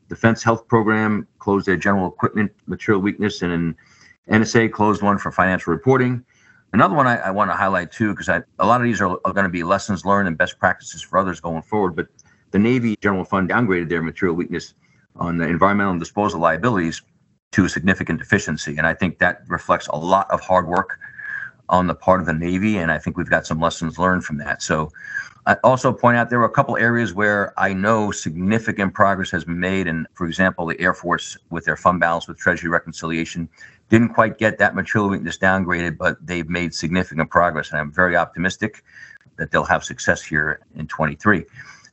Defense 0.09 0.43
Health 0.43 0.67
Program 0.67 1.27
closed 1.39 1.65
their 1.65 1.77
general 1.77 2.07
equipment 2.07 2.51
material 2.67 3.01
weakness, 3.01 3.41
and 3.41 3.51
an 3.51 3.75
NSA 4.29 4.71
closed 4.71 5.01
one 5.01 5.17
for 5.17 5.31
financial 5.31 5.71
reporting. 5.71 6.23
Another 6.71 6.95
one 6.95 7.07
I, 7.07 7.17
I 7.17 7.31
want 7.31 7.49
to 7.49 7.55
highlight 7.55 7.91
too, 7.91 8.11
because 8.11 8.29
a 8.29 8.43
lot 8.59 8.79
of 8.79 8.85
these 8.85 9.01
are, 9.01 9.17
are 9.25 9.33
going 9.33 9.45
to 9.45 9.49
be 9.49 9.63
lessons 9.63 10.05
learned 10.05 10.27
and 10.27 10.37
best 10.37 10.59
practices 10.59 11.01
for 11.01 11.17
others 11.17 11.39
going 11.39 11.63
forward. 11.63 11.95
But 11.95 12.07
the 12.51 12.59
Navy 12.59 12.95
General 13.01 13.25
Fund 13.25 13.49
downgraded 13.49 13.89
their 13.89 14.03
material 14.03 14.35
weakness 14.35 14.75
on 15.15 15.37
the 15.37 15.47
environmental 15.47 15.91
and 15.91 15.99
disposal 15.99 16.39
liabilities 16.39 17.01
to 17.53 17.65
a 17.65 17.69
significant 17.69 18.19
deficiency. 18.19 18.77
And 18.77 18.85
I 18.85 18.93
think 18.93 19.19
that 19.19 19.43
reflects 19.47 19.87
a 19.87 19.95
lot 19.95 20.29
of 20.31 20.41
hard 20.41 20.67
work 20.67 20.99
on 21.69 21.87
the 21.87 21.95
part 21.95 22.19
of 22.19 22.25
the 22.25 22.33
Navy. 22.33 22.77
And 22.77 22.91
I 22.91 22.97
think 22.97 23.15
we've 23.15 23.29
got 23.29 23.47
some 23.47 23.59
lessons 23.59 23.97
learned 23.97 24.25
from 24.25 24.37
that. 24.37 24.61
So 24.61 24.91
I 25.45 25.55
also 25.63 25.93
point 25.93 26.17
out 26.17 26.29
there 26.29 26.39
were 26.39 26.45
a 26.45 26.49
couple 26.49 26.77
areas 26.77 27.13
where 27.13 27.53
I 27.57 27.73
know 27.73 28.11
significant 28.11 28.93
progress 28.93 29.29
has 29.31 29.45
been 29.45 29.59
made. 29.59 29.87
And 29.87 30.07
for 30.13 30.25
example, 30.25 30.65
the 30.65 30.79
Air 30.81 30.93
Force 30.93 31.37
with 31.51 31.65
their 31.65 31.77
fund 31.77 31.99
balance 31.99 32.27
with 32.27 32.37
Treasury 32.37 32.69
reconciliation 32.69 33.47
didn't 33.89 34.09
quite 34.09 34.39
get 34.39 34.57
that 34.57 34.73
material 34.73 35.09
weakness 35.09 35.37
downgraded, 35.37 35.97
but 35.97 36.17
they've 36.25 36.49
made 36.49 36.73
significant 36.73 37.29
progress. 37.29 37.71
And 37.71 37.79
I'm 37.79 37.91
very 37.91 38.15
optimistic 38.15 38.83
that 39.37 39.51
they'll 39.51 39.63
have 39.65 39.83
success 39.83 40.23
here 40.23 40.61
in 40.75 40.87
23. 40.87 41.45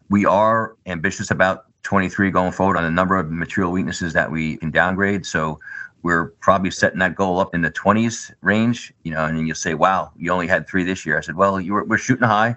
We 0.08 0.24
are 0.24 0.76
ambitious 0.86 1.30
about 1.30 1.66
23 1.82 2.30
going 2.30 2.52
forward 2.52 2.76
on 2.76 2.84
the 2.84 2.90
number 2.90 3.16
of 3.16 3.30
material 3.30 3.72
weaknesses 3.72 4.12
that 4.12 4.30
we 4.30 4.56
can 4.58 4.70
downgrade. 4.70 5.24
So 5.24 5.58
we're 6.02 6.26
probably 6.40 6.70
setting 6.70 6.98
that 7.00 7.14
goal 7.14 7.38
up 7.40 7.54
in 7.54 7.60
the 7.62 7.70
20s 7.70 8.32
range, 8.40 8.92
you 9.02 9.12
know, 9.12 9.24
and 9.24 9.46
you'll 9.46 9.54
say, 9.54 9.74
wow, 9.74 10.12
you 10.16 10.30
only 10.30 10.46
had 10.46 10.66
three 10.66 10.84
this 10.84 11.04
year. 11.04 11.18
I 11.18 11.20
said, 11.20 11.36
well, 11.36 11.60
you 11.60 11.74
were, 11.74 11.84
we're 11.84 11.98
shooting 11.98 12.26
high 12.26 12.56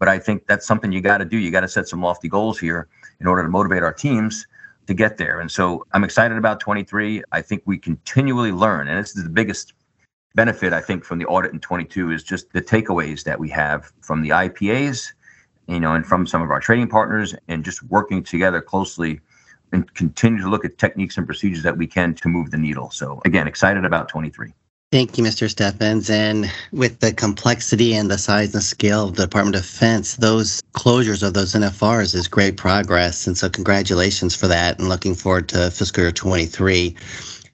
but 0.00 0.08
I 0.08 0.18
think 0.18 0.46
that's 0.46 0.66
something 0.66 0.90
you 0.90 1.00
got 1.00 1.18
to 1.18 1.24
do. 1.24 1.36
You 1.36 1.52
got 1.52 1.60
to 1.60 1.68
set 1.68 1.86
some 1.86 2.02
lofty 2.02 2.28
goals 2.28 2.58
here 2.58 2.88
in 3.20 3.28
order 3.28 3.42
to 3.42 3.48
motivate 3.48 3.84
our 3.84 3.92
teams 3.92 4.46
to 4.88 4.94
get 4.94 5.18
there. 5.18 5.40
And 5.40 5.50
so 5.50 5.86
I'm 5.92 6.02
excited 6.02 6.36
about 6.36 6.58
23. 6.58 7.22
I 7.30 7.42
think 7.42 7.62
we 7.66 7.78
continually 7.78 8.50
learn, 8.50 8.88
and 8.88 8.98
this 8.98 9.14
is 9.14 9.22
the 9.22 9.30
biggest 9.30 9.74
benefit 10.34 10.72
I 10.72 10.80
think 10.80 11.04
from 11.04 11.18
the 11.18 11.26
audit 11.26 11.52
in 11.52 11.60
22 11.60 12.12
is 12.12 12.24
just 12.24 12.50
the 12.52 12.62
takeaways 12.62 13.24
that 13.24 13.38
we 13.38 13.50
have 13.50 13.92
from 14.00 14.22
the 14.22 14.30
IPAs, 14.30 15.12
you 15.70 15.80
know, 15.80 15.94
and 15.94 16.04
from 16.04 16.26
some 16.26 16.42
of 16.42 16.50
our 16.50 16.60
trading 16.60 16.88
partners, 16.88 17.34
and 17.48 17.64
just 17.64 17.82
working 17.84 18.22
together 18.22 18.60
closely 18.60 19.20
and 19.72 19.92
continue 19.94 20.42
to 20.42 20.48
look 20.48 20.64
at 20.64 20.78
techniques 20.78 21.16
and 21.16 21.26
procedures 21.26 21.62
that 21.62 21.76
we 21.76 21.86
can 21.86 22.14
to 22.14 22.28
move 22.28 22.50
the 22.50 22.56
needle. 22.56 22.90
So 22.90 23.20
again, 23.24 23.46
excited 23.46 23.84
about 23.84 24.08
23. 24.08 24.52
Thank 24.92 25.16
you, 25.16 25.22
Mr. 25.22 25.48
Steffens. 25.48 26.10
And 26.10 26.52
with 26.72 26.98
the 26.98 27.12
complexity 27.12 27.94
and 27.94 28.10
the 28.10 28.18
size 28.18 28.52
and 28.54 28.62
scale 28.62 29.06
of 29.06 29.14
the 29.14 29.22
Department 29.22 29.54
of 29.54 29.62
Defense, 29.62 30.16
those 30.16 30.60
closures 30.74 31.22
of 31.22 31.32
those 31.32 31.52
NFRs 31.54 32.12
is 32.12 32.26
great 32.26 32.56
progress. 32.56 33.28
And 33.28 33.38
so, 33.38 33.48
congratulations 33.48 34.34
for 34.34 34.48
that 34.48 34.80
and 34.80 34.88
looking 34.88 35.14
forward 35.14 35.48
to 35.50 35.70
fiscal 35.70 36.02
year 36.02 36.10
23. 36.10 36.96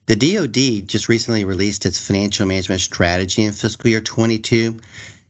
The 0.07 0.15
DoD 0.15 0.87
just 0.87 1.09
recently 1.09 1.45
released 1.45 1.85
its 1.85 2.05
financial 2.05 2.47
management 2.47 2.81
strategy 2.81 3.43
in 3.43 3.53
fiscal 3.53 3.91
year 3.91 4.01
22. 4.01 4.79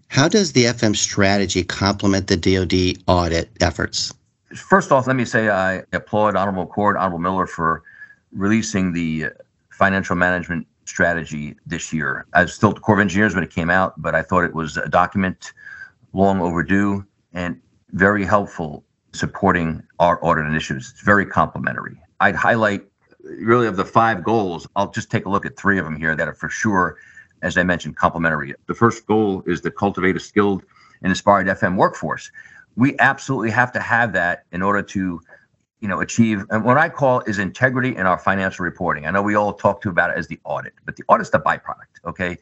How 0.10 0.28
does 0.28 0.54
the 0.54 0.66
FM 0.66 0.96
strategy 0.96 1.64
complement 1.64 2.28
the 2.28 2.38
DoD 2.38 3.04
audit 3.08 3.50
efforts? 3.62 4.14
First 4.56 4.92
off, 4.92 5.08
let 5.08 5.16
me 5.16 5.26
say 5.26 5.50
I 5.50 5.84
applaud 5.94 6.36
Honorable 6.36 6.66
Cord, 6.66 6.96
Honorable 6.96 7.20
Miller 7.20 7.48
for 7.48 7.84
releasing 8.32 8.94
the 8.94 9.26
financial 9.70 10.16
management 10.16 10.66
strategy 10.86 11.56
this 11.66 11.92
year. 11.92 12.26
I 12.34 12.44
was 12.44 12.54
still 12.54 12.70
at 12.70 12.76
the 12.76 12.82
Corps 12.82 12.96
of 12.96 13.02
Engineers 13.02 13.36
when 13.36 13.44
it 13.44 13.52
came 13.52 13.70
out, 13.70 14.02
but 14.02 14.16
I 14.16 14.24
thought 14.24 14.44
it 14.44 14.54
was 14.54 14.78
a 14.78 14.88
document 14.88 15.54
long 16.14 16.42
overdue 16.42 17.06
and 17.34 17.60
very 17.92 18.26
helpful 18.26 18.84
supporting 19.14 19.84
our 20.00 20.24
audit 20.24 20.46
initiatives. 20.46 20.92
It's 20.92 21.02
very 21.02 21.26
complementary. 21.26 22.00
I'd 22.20 22.36
highlight 22.36 22.84
really 23.24 23.68
of 23.68 23.76
the 23.76 23.86
five 23.86 24.24
goals, 24.24 24.68
I'll 24.76 24.92
just 24.92 25.12
take 25.12 25.26
a 25.26 25.30
look 25.30 25.46
at 25.46 25.58
three 25.58 25.78
of 25.78 25.86
them 25.86 25.98
here 25.98 26.16
that 26.16 26.28
are 26.28 26.34
for 26.34 26.50
sure, 26.50 26.98
as 27.41 27.58
I 27.58 27.63
mentioned, 27.63 27.96
complementary. 27.96 28.53
The 28.67 28.74
first 28.74 29.06
goal 29.06 29.44
is 29.46 29.62
to 29.62 29.72
cultivate 29.72 30.15
a 30.15 30.20
skilled 30.20 30.63
and 31.01 31.12
inspired 31.12 31.48
FM 31.48 31.77
workforce. 31.77 32.32
We 32.75 32.98
absolutely 33.00 33.51
have 33.51 33.72
to 33.74 33.79
have 33.79 34.13
that 34.13 34.46
in 34.51 34.62
order 34.62 34.82
to 34.84 35.22
you 35.79 35.88
know, 35.88 36.00
achieve 36.00 36.44
and 36.50 36.65
what 36.65 36.77
I 36.77 36.89
call 36.89 37.22
is 37.22 37.38
integrity 37.38 37.96
in 37.96 38.08
our 38.08 38.17
financial 38.17 38.65
reporting. 38.65 39.06
I 39.06 39.12
know 39.12 39.22
we 39.22 39.36
all 39.36 39.53
talk 39.53 39.82
to 39.82 39.89
about 39.89 40.10
it 40.10 40.17
as 40.17 40.27
the 40.27 40.39
audit, 40.44 40.74
but 40.86 40.96
the 40.96 41.03
audit's 41.08 41.29
the 41.29 41.39
byproduct. 41.39 42.03
Okay. 42.06 42.38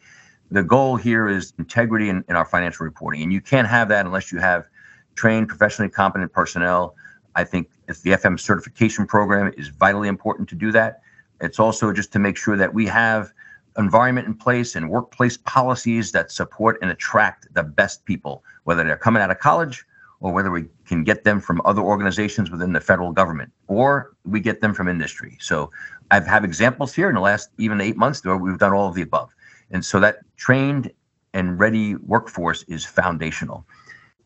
The 0.52 0.64
goal 0.64 0.96
here 0.96 1.28
is 1.28 1.54
integrity 1.58 2.10
in, 2.10 2.24
in 2.30 2.36
our 2.36 2.46
financial 2.46 2.86
reporting. 2.86 3.24
And 3.24 3.34
you 3.34 3.42
can't 3.42 3.68
have 3.68 3.90
that 3.90 4.06
unless 4.06 4.32
you 4.32 4.40
have 4.40 4.68
trained, 5.16 5.50
professionally 5.50 5.90
competent 5.90 6.32
personnel. 6.32 6.96
I 7.36 7.44
think 7.44 7.70
if 7.90 8.02
the 8.04 8.12
FM 8.12 8.40
certification 8.40 9.06
program 9.06 9.54
is 9.58 9.68
vitally 9.68 10.08
important 10.08 10.48
to 10.50 10.56
do 10.56 10.72
that. 10.72 11.02
It's 11.42 11.60
also 11.60 11.92
just 11.92 12.14
to 12.14 12.20
make 12.20 12.38
sure 12.38 12.56
that 12.56 12.74
we 12.74 12.86
have 12.86 13.34
environment 13.78 14.28
in 14.28 14.36
place 14.36 14.76
and 14.76 14.90
workplace 14.90 15.38
policies 15.38 16.12
that 16.12 16.32
support 16.32 16.78
and 16.82 16.92
attract 16.92 17.54
the 17.54 17.64
best 17.64 18.06
people, 18.06 18.44
whether 18.64 18.84
they're 18.84 18.98
coming 18.98 19.22
out 19.22 19.32
of 19.32 19.40
college 19.40 19.86
or 20.22 20.32
whether 20.32 20.50
we 20.50 20.66
can 20.86 21.04
get 21.04 21.24
them 21.24 21.42
from 21.42 21.62
other 21.66 21.82
organizations 21.82 22.50
within 22.50 22.74
the 22.74 22.80
federal 22.80 23.12
government 23.12 23.52
or 23.68 24.14
we 24.24 24.40
get 24.40 24.62
them 24.62 24.74
from 24.74 24.88
industry. 24.88 25.38
So 25.40 25.72
I 26.12 26.20
have 26.22 26.44
examples 26.44 26.94
here 26.94 27.10
in 27.10 27.16
the 27.16 27.22
last 27.22 27.50
even 27.58 27.82
eight 27.82 27.98
months 27.98 28.24
where 28.24 28.38
we've 28.38 28.58
done 28.58 28.74
all 28.74 28.88
of 28.88 28.96
the 28.96 29.02
above. 29.02 29.30
And 29.72 29.84
so 29.84 30.00
that 30.00 30.20
trained 30.38 30.92
and 31.34 31.60
ready 31.60 31.96
workforce 31.96 32.64
is 32.64 32.86
foundational. 32.86 33.66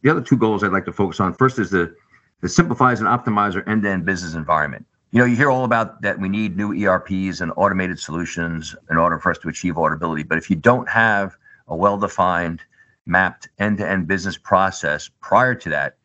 The 0.03 0.11
other 0.11 0.21
two 0.21 0.37
goals 0.37 0.63
I'd 0.63 0.71
like 0.71 0.85
to 0.85 0.93
focus 0.93 1.19
on 1.19 1.33
first 1.33 1.57
is 1.57 1.71
the, 1.71 1.93
the 2.41 2.49
simplifies 2.49 2.99
and 2.99 3.09
optimize 3.09 3.55
our 3.55 3.67
end-to-end 3.67 4.05
business 4.05 4.35
environment. 4.35 4.85
You 5.11 5.17
know, 5.17 5.25
you 5.25 5.35
hear 5.35 5.49
all 5.49 5.63
about 5.63 6.03
that 6.03 6.19
we 6.19 6.29
need 6.29 6.55
new 6.55 6.71
ERPs 6.71 7.41
and 7.41 7.51
automated 7.55 7.99
solutions 7.99 8.75
in 8.91 8.97
order 8.97 9.17
for 9.17 9.31
us 9.31 9.39
to 9.39 9.49
achieve 9.49 9.73
auditability. 9.73 10.27
But 10.27 10.37
if 10.37 10.51
you 10.51 10.55
don't 10.55 10.87
have 10.87 11.35
a 11.67 11.75
well 11.75 11.97
defined, 11.97 12.61
mapped 13.07 13.49
end 13.57 13.79
to 13.79 13.89
end 13.89 14.07
business 14.07 14.37
process 14.37 15.09
prior 15.19 15.55
to 15.55 15.69
that, 15.69 15.97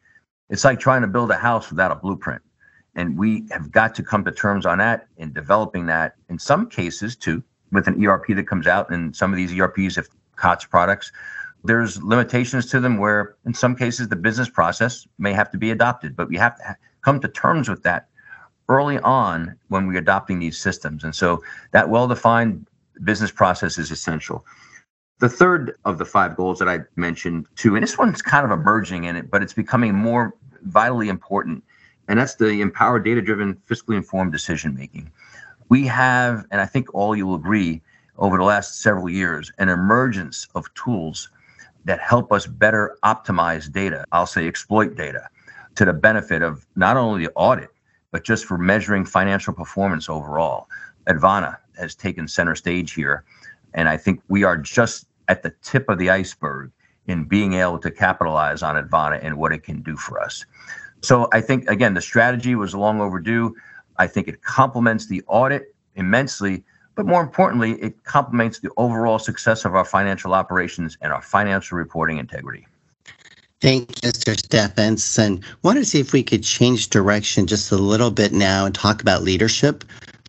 it's 0.48 0.64
like 0.64 0.80
trying 0.80 1.02
to 1.02 1.06
build 1.06 1.30
a 1.30 1.36
house 1.36 1.68
without 1.68 1.92
a 1.92 1.96
blueprint. 1.96 2.40
And 2.94 3.18
we 3.18 3.46
have 3.50 3.70
got 3.70 3.94
to 3.96 4.02
come 4.02 4.24
to 4.24 4.32
terms 4.32 4.64
on 4.64 4.78
that 4.78 5.06
in 5.18 5.34
developing 5.34 5.84
that 5.86 6.14
in 6.30 6.38
some 6.38 6.66
cases 6.66 7.14
too, 7.14 7.42
with 7.72 7.86
an 7.86 8.02
ERP 8.02 8.28
that 8.28 8.48
comes 8.48 8.66
out. 8.66 8.88
And 8.88 9.14
some 9.14 9.32
of 9.32 9.36
these 9.36 9.52
ERPs, 9.52 9.98
if 9.98 10.08
COTS 10.36 10.64
products, 10.64 11.12
there's 11.62 12.02
limitations 12.02 12.70
to 12.70 12.80
them 12.80 12.96
where 12.96 13.36
in 13.44 13.52
some 13.52 13.76
cases 13.76 14.08
the 14.08 14.16
business 14.16 14.48
process 14.48 15.06
may 15.18 15.34
have 15.34 15.50
to 15.50 15.58
be 15.58 15.70
adopted, 15.70 16.16
but 16.16 16.30
we 16.30 16.38
have 16.38 16.56
to 16.56 16.76
come 17.02 17.20
to 17.20 17.28
terms 17.28 17.68
with 17.68 17.82
that 17.82 18.08
early 18.68 18.98
on 19.00 19.56
when 19.68 19.86
we're 19.86 19.98
adopting 19.98 20.38
these 20.38 20.58
systems. 20.58 21.04
And 21.04 21.14
so 21.14 21.42
that 21.72 21.88
well 21.88 22.08
defined 22.08 22.66
business 23.02 23.30
process 23.30 23.78
is 23.78 23.90
essential. 23.90 24.44
The 25.20 25.28
third 25.28 25.76
of 25.84 25.98
the 25.98 26.04
five 26.04 26.36
goals 26.36 26.58
that 26.58 26.68
I 26.68 26.80
mentioned 26.96 27.46
too, 27.56 27.76
and 27.76 27.82
this 27.82 27.98
one's 27.98 28.22
kind 28.22 28.44
of 28.44 28.50
emerging 28.50 29.04
in 29.04 29.16
it, 29.16 29.30
but 29.30 29.42
it's 29.42 29.52
becoming 29.52 29.94
more 29.94 30.34
vitally 30.62 31.08
important, 31.08 31.62
and 32.08 32.18
that's 32.18 32.34
the 32.34 32.60
empower 32.60 32.98
data 32.98 33.22
driven, 33.22 33.54
fiscally 33.68 33.96
informed 33.96 34.32
decision 34.32 34.74
making. 34.74 35.10
We 35.68 35.86
have, 35.86 36.46
and 36.50 36.60
I 36.60 36.66
think 36.66 36.92
all 36.94 37.16
you'll 37.16 37.34
agree, 37.36 37.80
over 38.18 38.36
the 38.36 38.44
last 38.44 38.80
several 38.80 39.08
years, 39.08 39.50
an 39.58 39.68
emergence 39.68 40.46
of 40.54 40.72
tools 40.74 41.30
that 41.84 42.00
help 42.00 42.32
us 42.32 42.46
better 42.46 42.96
optimize 43.04 43.70
data. 43.70 44.04
I'll 44.12 44.26
say 44.26 44.46
exploit 44.46 44.96
data 44.96 45.28
to 45.74 45.84
the 45.84 45.92
benefit 45.92 46.42
of 46.42 46.66
not 46.76 46.96
only 46.96 47.26
the 47.26 47.32
audit, 47.34 47.70
but 48.14 48.22
just 48.22 48.44
for 48.44 48.56
measuring 48.56 49.04
financial 49.04 49.52
performance 49.52 50.08
overall. 50.08 50.68
Advana 51.08 51.58
has 51.76 51.96
taken 51.96 52.28
center 52.28 52.54
stage 52.54 52.92
here. 52.92 53.24
And 53.74 53.88
I 53.88 53.96
think 53.96 54.22
we 54.28 54.44
are 54.44 54.56
just 54.56 55.08
at 55.26 55.42
the 55.42 55.52
tip 55.62 55.88
of 55.88 55.98
the 55.98 56.10
iceberg 56.10 56.70
in 57.08 57.24
being 57.24 57.54
able 57.54 57.80
to 57.80 57.90
capitalize 57.90 58.62
on 58.62 58.76
Advana 58.76 59.18
and 59.20 59.36
what 59.36 59.52
it 59.52 59.64
can 59.64 59.82
do 59.82 59.96
for 59.96 60.20
us. 60.20 60.46
So 61.00 61.28
I 61.32 61.40
think, 61.40 61.68
again, 61.68 61.94
the 61.94 62.00
strategy 62.00 62.54
was 62.54 62.72
long 62.72 63.00
overdue. 63.00 63.56
I 63.96 64.06
think 64.06 64.28
it 64.28 64.44
complements 64.44 65.08
the 65.08 65.24
audit 65.26 65.74
immensely, 65.96 66.62
but 66.94 67.06
more 67.06 67.20
importantly, 67.20 67.72
it 67.82 68.04
complements 68.04 68.60
the 68.60 68.70
overall 68.76 69.18
success 69.18 69.64
of 69.64 69.74
our 69.74 69.84
financial 69.84 70.34
operations 70.34 70.96
and 71.00 71.12
our 71.12 71.20
financial 71.20 71.76
reporting 71.76 72.18
integrity. 72.18 72.68
Thank 73.64 74.04
you, 74.04 74.10
Mr. 74.10 74.36
Steffens. 74.36 75.18
And 75.18 75.42
wanted 75.62 75.80
to 75.80 75.86
see 75.86 75.98
if 75.98 76.12
we 76.12 76.22
could 76.22 76.42
change 76.42 76.90
direction 76.90 77.46
just 77.46 77.72
a 77.72 77.78
little 77.78 78.10
bit 78.10 78.30
now 78.30 78.66
and 78.66 78.74
talk 78.74 79.00
about 79.00 79.22
leadership. 79.22 79.84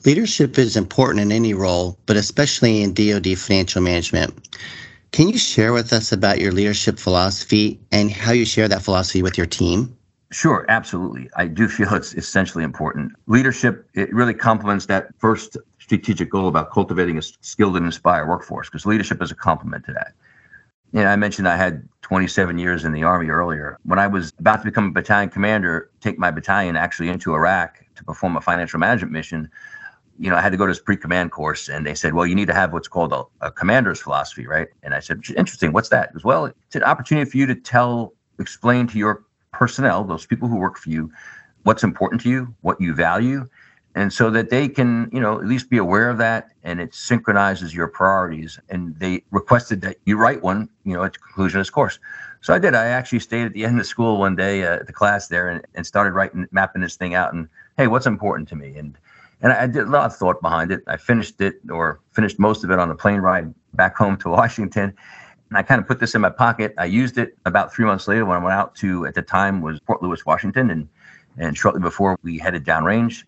Leadership 0.06 0.58
is 0.58 0.78
important 0.78 1.20
in 1.20 1.34
any 1.34 1.54
role, 1.54 1.98
but 2.06 2.16
especially 2.16 2.82
in 2.82 2.94
DoD 2.94 3.38
financial 3.38 3.82
management. 3.82 4.34
Can 5.12 5.28
you 5.28 5.38
share 5.38 5.74
with 5.74 5.92
us 5.92 6.14
about 6.14 6.40
your 6.40 6.54
leadership 6.54 6.98
philosophy 6.98 7.78
and 7.92 8.10
how 8.10 8.32
you 8.32 8.46
share 8.46 8.70
that 8.70 8.84
philosophy 8.84 9.22
with 9.22 9.38
your 9.38 9.48
team? 9.48 9.94
Sure, 10.32 10.66
absolutely. 10.70 11.30
I 11.36 11.48
do 11.48 11.68
feel 11.68 11.94
it's 11.94 12.14
essentially 12.14 12.64
important. 12.64 13.12
Leadership, 13.28 13.86
it 13.96 14.14
really 14.14 14.34
complements 14.34 14.86
that 14.86 15.10
first 15.18 15.58
strategic 15.80 16.30
goal 16.30 16.48
about 16.48 16.72
cultivating 16.72 17.18
a 17.18 17.22
skilled 17.22 17.76
and 17.76 17.86
inspired 17.86 18.30
workforce 18.30 18.70
because 18.70 18.86
leadership 18.86 19.22
is 19.22 19.30
a 19.30 19.36
complement 19.36 19.86
to 19.88 19.92
that. 19.92 20.14
Know, 20.94 21.06
I 21.06 21.16
mentioned 21.16 21.48
I 21.48 21.58
had 21.58 21.88
27 22.04 22.58
years 22.58 22.86
in 22.86 22.94
the 22.94 23.04
Army 23.04 23.30
earlier. 23.30 23.78
When 23.84 24.00
I 24.00 24.08
was 24.08 24.32
about 24.40 24.58
to 24.58 24.66
become 24.66 24.88
a 24.88 24.92
battalion 24.92 25.30
commander, 25.30 25.90
take 26.00 26.18
my 26.18 26.32
battalion 26.32 26.76
actually 26.76 27.10
into 27.10 27.34
Iraq 27.34 27.84
to 27.96 28.04
perform 28.04 28.38
a 28.38 28.42
financial 28.42 28.80
management 28.80 29.12
mission, 29.12 29.50
you 30.18 30.30
know, 30.30 30.38
I 30.38 30.42
had 30.42 30.52
to 30.52 30.58
go 30.58 30.66
to 30.66 30.72
this 30.72 30.80
pre-command 30.80 31.32
course, 31.32 31.68
and 31.68 31.86
they 31.86 31.94
said, 31.94 32.14
"Well, 32.14 32.26
you 32.26 32.36
need 32.36 32.48
to 32.48 32.54
have 32.54 32.72
what's 32.72 32.88
called 32.88 33.12
a, 33.12 33.24
a 33.42 33.52
commander's 33.52 34.00
philosophy, 34.00 34.48
right?" 34.48 34.68
And 34.84 34.94
I 34.94 35.00
said, 35.00 35.22
"Interesting. 35.36 35.74
What's 35.74 35.90
that?" 35.90 36.12
As 36.16 36.24
well, 36.24 36.46
it's 36.46 36.76
an 36.76 36.84
opportunity 36.84 37.30
for 37.30 37.38
you 37.38 37.46
to 37.48 37.56
tell, 37.56 38.14
explain 38.40 38.88
to 38.88 38.98
your 38.98 39.24
personnel, 39.52 40.04
those 40.04 40.26
people 40.26 40.48
who 40.48 40.58
work 40.58 40.78
for 40.78 40.90
you, 40.90 41.12
what's 41.64 41.84
important 41.84 42.22
to 42.22 42.30
you, 42.30 42.54
what 42.62 42.80
you 42.80 42.94
value, 42.94 43.46
and 43.96 44.12
so 44.12 44.30
that 44.30 44.50
they 44.50 44.68
can 44.68 45.10
you 45.12 45.20
know 45.20 45.40
at 45.40 45.48
least 45.48 45.70
be 45.70 45.78
aware 45.78 46.10
of 46.10 46.18
that 46.18 46.50
and 46.64 46.80
it 46.80 46.94
synchronizes 46.94 47.74
your 47.74 47.88
priorities. 47.88 48.60
And 48.70 48.98
they 49.00 49.24
requested 49.32 49.82
that 49.82 49.98
you 50.06 50.18
write 50.18 50.44
one 50.44 50.70
you 50.84 50.94
know 50.94 51.04
at 51.04 51.14
the 51.14 51.20
conclusion 51.20 51.60
of 51.60 51.62
this 51.62 51.72
course. 51.72 51.98
So 52.42 52.54
i 52.54 52.60
did. 52.60 52.76
I 52.76 52.86
actually 52.88 53.20
stayed 53.20 53.46
at 53.46 53.54
the 53.54 53.66
end 53.66 53.80
of 53.80 53.88
school 53.88 54.20
one 54.20 54.36
day 54.36 54.64
uh, 54.64 54.76
at 54.76 54.88
the 54.88 54.94
class 54.94 55.30
there 55.30 55.50
and, 55.50 55.66
and 55.74 55.88
started 55.88 56.12
writing 56.12 56.46
mapping 56.52 56.84
this 56.84 56.96
thing 56.96 57.16
out 57.16 57.34
and 57.34 57.48
hey 57.78 57.88
what's 57.88 58.06
important 58.06 58.48
to 58.50 58.56
me? 58.56 58.76
And 58.76 58.98
and 59.42 59.54
i 59.54 59.66
did 59.66 59.88
a 59.88 59.90
lot 59.90 60.06
of 60.06 60.16
thought 60.16 60.42
behind 60.42 60.72
it. 60.72 60.84
I 60.88 60.98
finished 60.98 61.40
it 61.42 61.56
or 61.72 62.02
finished 62.12 62.38
most 62.38 62.64
of 62.64 62.72
it 62.72 62.78
on 62.78 62.90
the 62.90 62.96
plane 62.96 63.22
ride 63.22 63.52
back 63.74 63.96
home 64.04 64.18
to 64.18 64.30
washington. 64.30 64.94
And 65.50 65.58
i 65.58 65.64
kind 65.64 65.80
of 65.80 65.88
put 65.88 66.00
this 66.00 66.16
in 66.16 66.22
my 66.22 66.30
pocket. 66.30 66.74
I 66.78 66.86
used 66.86 67.18
it 67.18 67.38
about 67.46 67.74
three 67.74 67.86
months 67.86 68.10
later 68.10 68.26
when 68.26 68.38
i 68.38 68.44
went 68.44 68.54
out 68.54 68.76
to 68.76 69.06
at 69.06 69.16
the 69.16 69.22
time 69.22 69.62
was 69.62 69.80
Fort 69.88 70.04
Lewis 70.04 70.26
washington 70.26 70.70
and 70.70 70.90
and 71.38 71.58
shortly 71.58 71.82
before 71.82 72.18
we 72.24 72.38
headed 72.38 72.66
downrange 72.66 73.24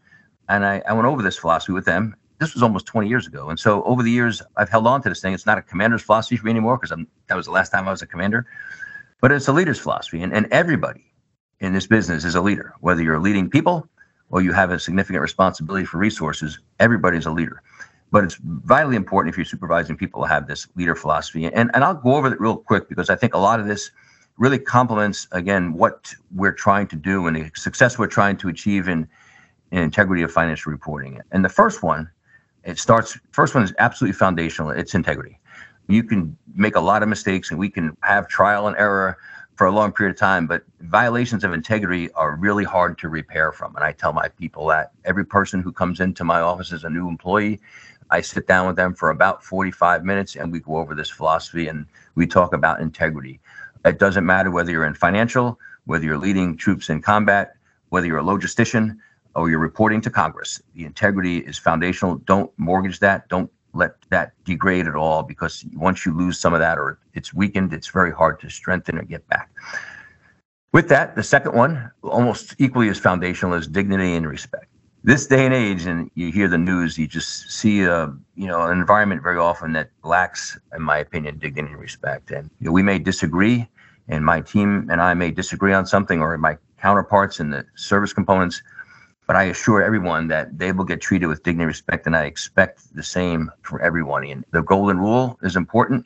and 0.50 0.66
I, 0.66 0.82
I 0.88 0.94
went 0.94 1.08
over 1.08 1.22
this 1.22 1.38
philosophy 1.38 1.74
with 1.74 1.86
them. 1.86 2.16
This 2.40 2.54
was 2.54 2.62
almost 2.62 2.86
20 2.86 3.08
years 3.08 3.26
ago. 3.26 3.50
And 3.50 3.60
so 3.60 3.84
over 3.84 4.04
the 4.04 4.12
years, 4.12 4.42
I've 4.58 4.70
held 4.70 4.86
on 4.86 5.02
to 5.02 5.10
this 5.10 5.22
thing. 5.22 5.34
It's 5.34 5.46
not 5.46 5.58
a 5.58 5.62
commander's 5.62 6.04
philosophy 6.04 6.38
for 6.38 6.46
me 6.46 6.52
anymore 6.52 6.78
because 6.78 6.96
that 7.28 7.36
was 7.36 7.48
the 7.48 7.52
last 7.52 7.72
time 7.72 7.88
I 7.88 7.92
was 7.92 8.02
a 8.02 8.08
commander, 8.08 8.46
but 9.22 9.32
it's 9.32 9.48
a 9.48 9.54
leader's 9.54 9.80
philosophy. 9.80 10.22
And, 10.22 10.34
and 10.34 10.46
everybody 10.52 11.04
in 11.60 11.74
this 11.74 11.88
business 11.88 12.24
is 12.24 12.36
a 12.36 12.42
leader, 12.42 12.74
whether 12.82 13.02
you're 13.02 13.20
leading 13.20 13.50
people 13.50 13.88
or 14.30 14.42
you 14.42 14.52
have 14.54 14.72
a 14.72 14.80
significant 14.80 15.22
responsibility 15.22 15.86
for 15.86 15.98
resources, 15.98 16.60
everybody's 16.80 17.26
a 17.26 17.32
leader. 17.32 17.62
But 18.12 18.24
it's 18.24 18.36
vitally 18.42 18.96
important 18.96 19.34
if 19.34 19.38
you're 19.38 19.46
supervising 19.46 19.98
people 19.98 20.22
to 20.22 20.28
have 20.28 20.48
this 20.48 20.68
leader 20.76 20.96
philosophy. 20.96 21.46
And, 21.46 21.72
and 21.74 21.84
I'll 21.84 21.96
go 21.96 22.16
over 22.16 22.32
it 22.32 22.40
real 22.40 22.58
quick 22.58 22.88
because 22.88 23.10
I 23.10 23.16
think 23.16 23.34
a 23.34 23.38
lot 23.38 23.60
of 23.60 23.68
this 23.68 23.92
really 24.38 24.60
complements, 24.60 25.28
again, 25.32 25.74
what 25.74 26.14
we're 26.34 26.54
trying 26.54 26.88
to 26.88 26.96
do 26.96 27.28
and 27.28 27.36
the 27.36 27.52
success 27.56 27.98
we're 27.98 28.08
trying 28.08 28.38
to 28.38 28.48
achieve 28.48 28.88
in 28.88 29.08
and 29.72 29.82
integrity 29.82 30.24
of 30.24 30.32
financial 30.32 30.72
reporting. 30.72 31.22
And 31.32 31.44
the 31.44 31.50
first 31.50 31.84
one, 31.84 32.10
it 32.64 32.80
starts, 32.80 33.18
first 33.32 33.56
one 33.56 33.64
is 33.64 33.74
absolutely 33.80 34.14
foundational. 34.14 34.70
It's 34.72 34.96
integrity. 34.96 35.40
You 35.88 36.04
can 36.04 36.38
make 36.54 36.76
a 36.76 36.82
lot 36.82 37.04
of 37.04 37.10
mistakes 37.10 37.52
and 37.52 37.60
we 37.60 37.70
can 37.70 37.96
have 38.02 38.28
trial 38.28 38.68
and 38.68 38.76
error 38.78 39.18
for 39.56 39.66
a 39.66 39.72
long 39.72 39.92
period 39.92 40.16
of 40.16 40.20
time, 40.20 40.46
but 40.46 40.64
violations 40.82 41.44
of 41.44 41.52
integrity 41.52 42.12
are 42.12 42.36
really 42.36 42.64
hard 42.64 42.98
to 43.00 43.10
repair 43.10 43.52
from. 43.52 43.76
And 43.76 43.84
I 43.84 43.92
tell 43.92 44.14
my 44.14 44.28
people 44.28 44.68
that 44.68 44.92
every 45.04 45.26
person 45.26 45.62
who 45.62 45.72
comes 45.72 46.00
into 46.00 46.24
my 46.24 46.42
office 46.42 46.72
as 46.72 46.84
a 46.84 46.90
new 46.90 47.08
employee, 47.08 47.60
I 48.12 48.22
sit 48.22 48.48
down 48.48 48.68
with 48.68 48.76
them 48.76 48.94
for 48.94 49.10
about 49.10 49.44
45 49.44 50.06
minutes 50.06 50.36
and 50.36 50.52
we 50.52 50.60
go 50.60 50.78
over 50.78 50.94
this 50.94 51.10
philosophy 51.10 51.68
and 51.68 51.88
we 52.16 52.28
talk 52.28 52.54
about 52.54 52.82
integrity. 52.82 53.40
It 53.84 53.98
doesn't 53.98 54.26
matter 54.26 54.52
whether 54.52 54.72
you're 54.72 54.86
in 54.86 54.94
financial, 54.94 55.60
whether 55.86 56.06
you're 56.06 56.18
leading 56.18 56.56
troops 56.56 56.90
in 56.90 57.02
combat, 57.02 57.56
whether 57.90 58.06
you're 58.06 58.20
a 58.20 58.24
logistician, 58.24 58.98
or 59.38 59.50
you're 59.50 59.60
reporting 59.60 60.02
to 60.02 60.10
Congress. 60.10 60.62
The 60.74 60.84
integrity 60.84 61.38
is 61.38 61.58
foundational. 61.58 62.16
Don't 62.16 62.52
mortgage 62.58 63.00
that. 63.00 63.30
Don't 63.30 63.52
let 63.74 63.92
that 64.10 64.34
degrade 64.44 64.88
at 64.88 64.96
all 64.96 65.22
because 65.22 65.64
once 65.76 66.06
you 66.06 66.18
lose 66.18 66.40
some 66.40 66.54
of 66.54 66.60
that 66.60 66.80
or 66.80 67.00
it's 67.14 67.34
weakened, 67.34 67.72
it's 67.72 67.88
very 67.88 68.12
hard 68.12 68.40
to 68.40 68.50
strengthen 68.50 68.98
or 68.98 69.04
get 69.04 69.28
back. 69.28 69.52
With 70.74 70.90
that, 70.90 71.16
the 71.16 71.24
second 71.24 71.54
one, 71.54 71.92
almost 72.02 72.56
equally 72.58 72.90
as 72.90 73.00
foundational, 73.00 73.54
is 73.54 73.68
dignity 73.68 74.16
and 74.16 74.28
respect. 74.28 74.66
This 75.04 75.28
day 75.28 75.46
and 75.46 75.54
age, 75.54 75.86
and 75.86 76.10
you 76.16 76.32
hear 76.32 76.48
the 76.48 76.58
news, 76.58 76.98
you 76.98 77.08
just 77.08 77.50
see 77.50 77.84
a 77.84 78.14
you 78.36 78.48
know 78.48 78.64
an 78.64 78.78
environment 78.78 79.24
very 79.24 79.38
often 79.38 79.72
that 79.74 79.92
lacks, 80.04 80.60
in 80.76 80.82
my 80.82 80.98
opinion, 80.98 81.38
dignity 81.38 81.72
and 81.72 81.80
respect. 81.80 82.32
And 82.32 82.50
you 82.60 82.66
know, 82.66 82.72
we 82.74 82.84
may 82.84 83.00
disagree, 83.00 83.68
and 84.10 84.26
my 84.26 84.42
team 84.42 84.90
and 84.92 85.02
I 85.02 85.14
may 85.14 85.32
disagree 85.32 85.74
on 85.74 85.86
something, 85.86 86.22
or 86.22 86.38
my 86.38 86.58
counterparts 86.82 87.40
in 87.40 87.52
the 87.52 87.66
service 87.76 88.12
components 88.12 88.62
but 89.28 89.36
I 89.36 89.44
assure 89.44 89.84
everyone 89.84 90.30
that 90.30 90.58
they 90.58 90.72
will 90.72 90.86
get 90.86 91.02
treated 91.02 91.28
with 91.28 91.44
dignity 91.44 91.64
and 91.64 91.68
respect, 91.68 92.08
and 92.08 92.16
I 92.16 92.24
expect 92.24 92.96
the 92.96 93.04
same 93.04 93.52
for 93.62 93.82
everyone. 93.82 94.26
And 94.26 94.46
the 94.52 94.64
golden 94.64 94.98
rule 94.98 95.38
is 95.44 95.58
important. 95.58 96.06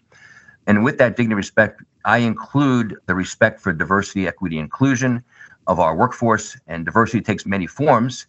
And 0.65 0.83
with 0.83 0.97
that 0.97 1.15
dignity 1.15 1.33
and 1.33 1.37
respect, 1.37 1.83
I 2.03 2.17
include 2.17 2.97
the 3.05 3.13
respect 3.13 3.61
for 3.61 3.73
diversity, 3.73 4.27
equity, 4.27 4.57
inclusion 4.57 5.23
of 5.67 5.79
our 5.79 5.95
workforce, 5.95 6.57
and 6.67 6.83
diversity 6.83 7.21
takes 7.21 7.45
many 7.45 7.67
forms. 7.67 8.25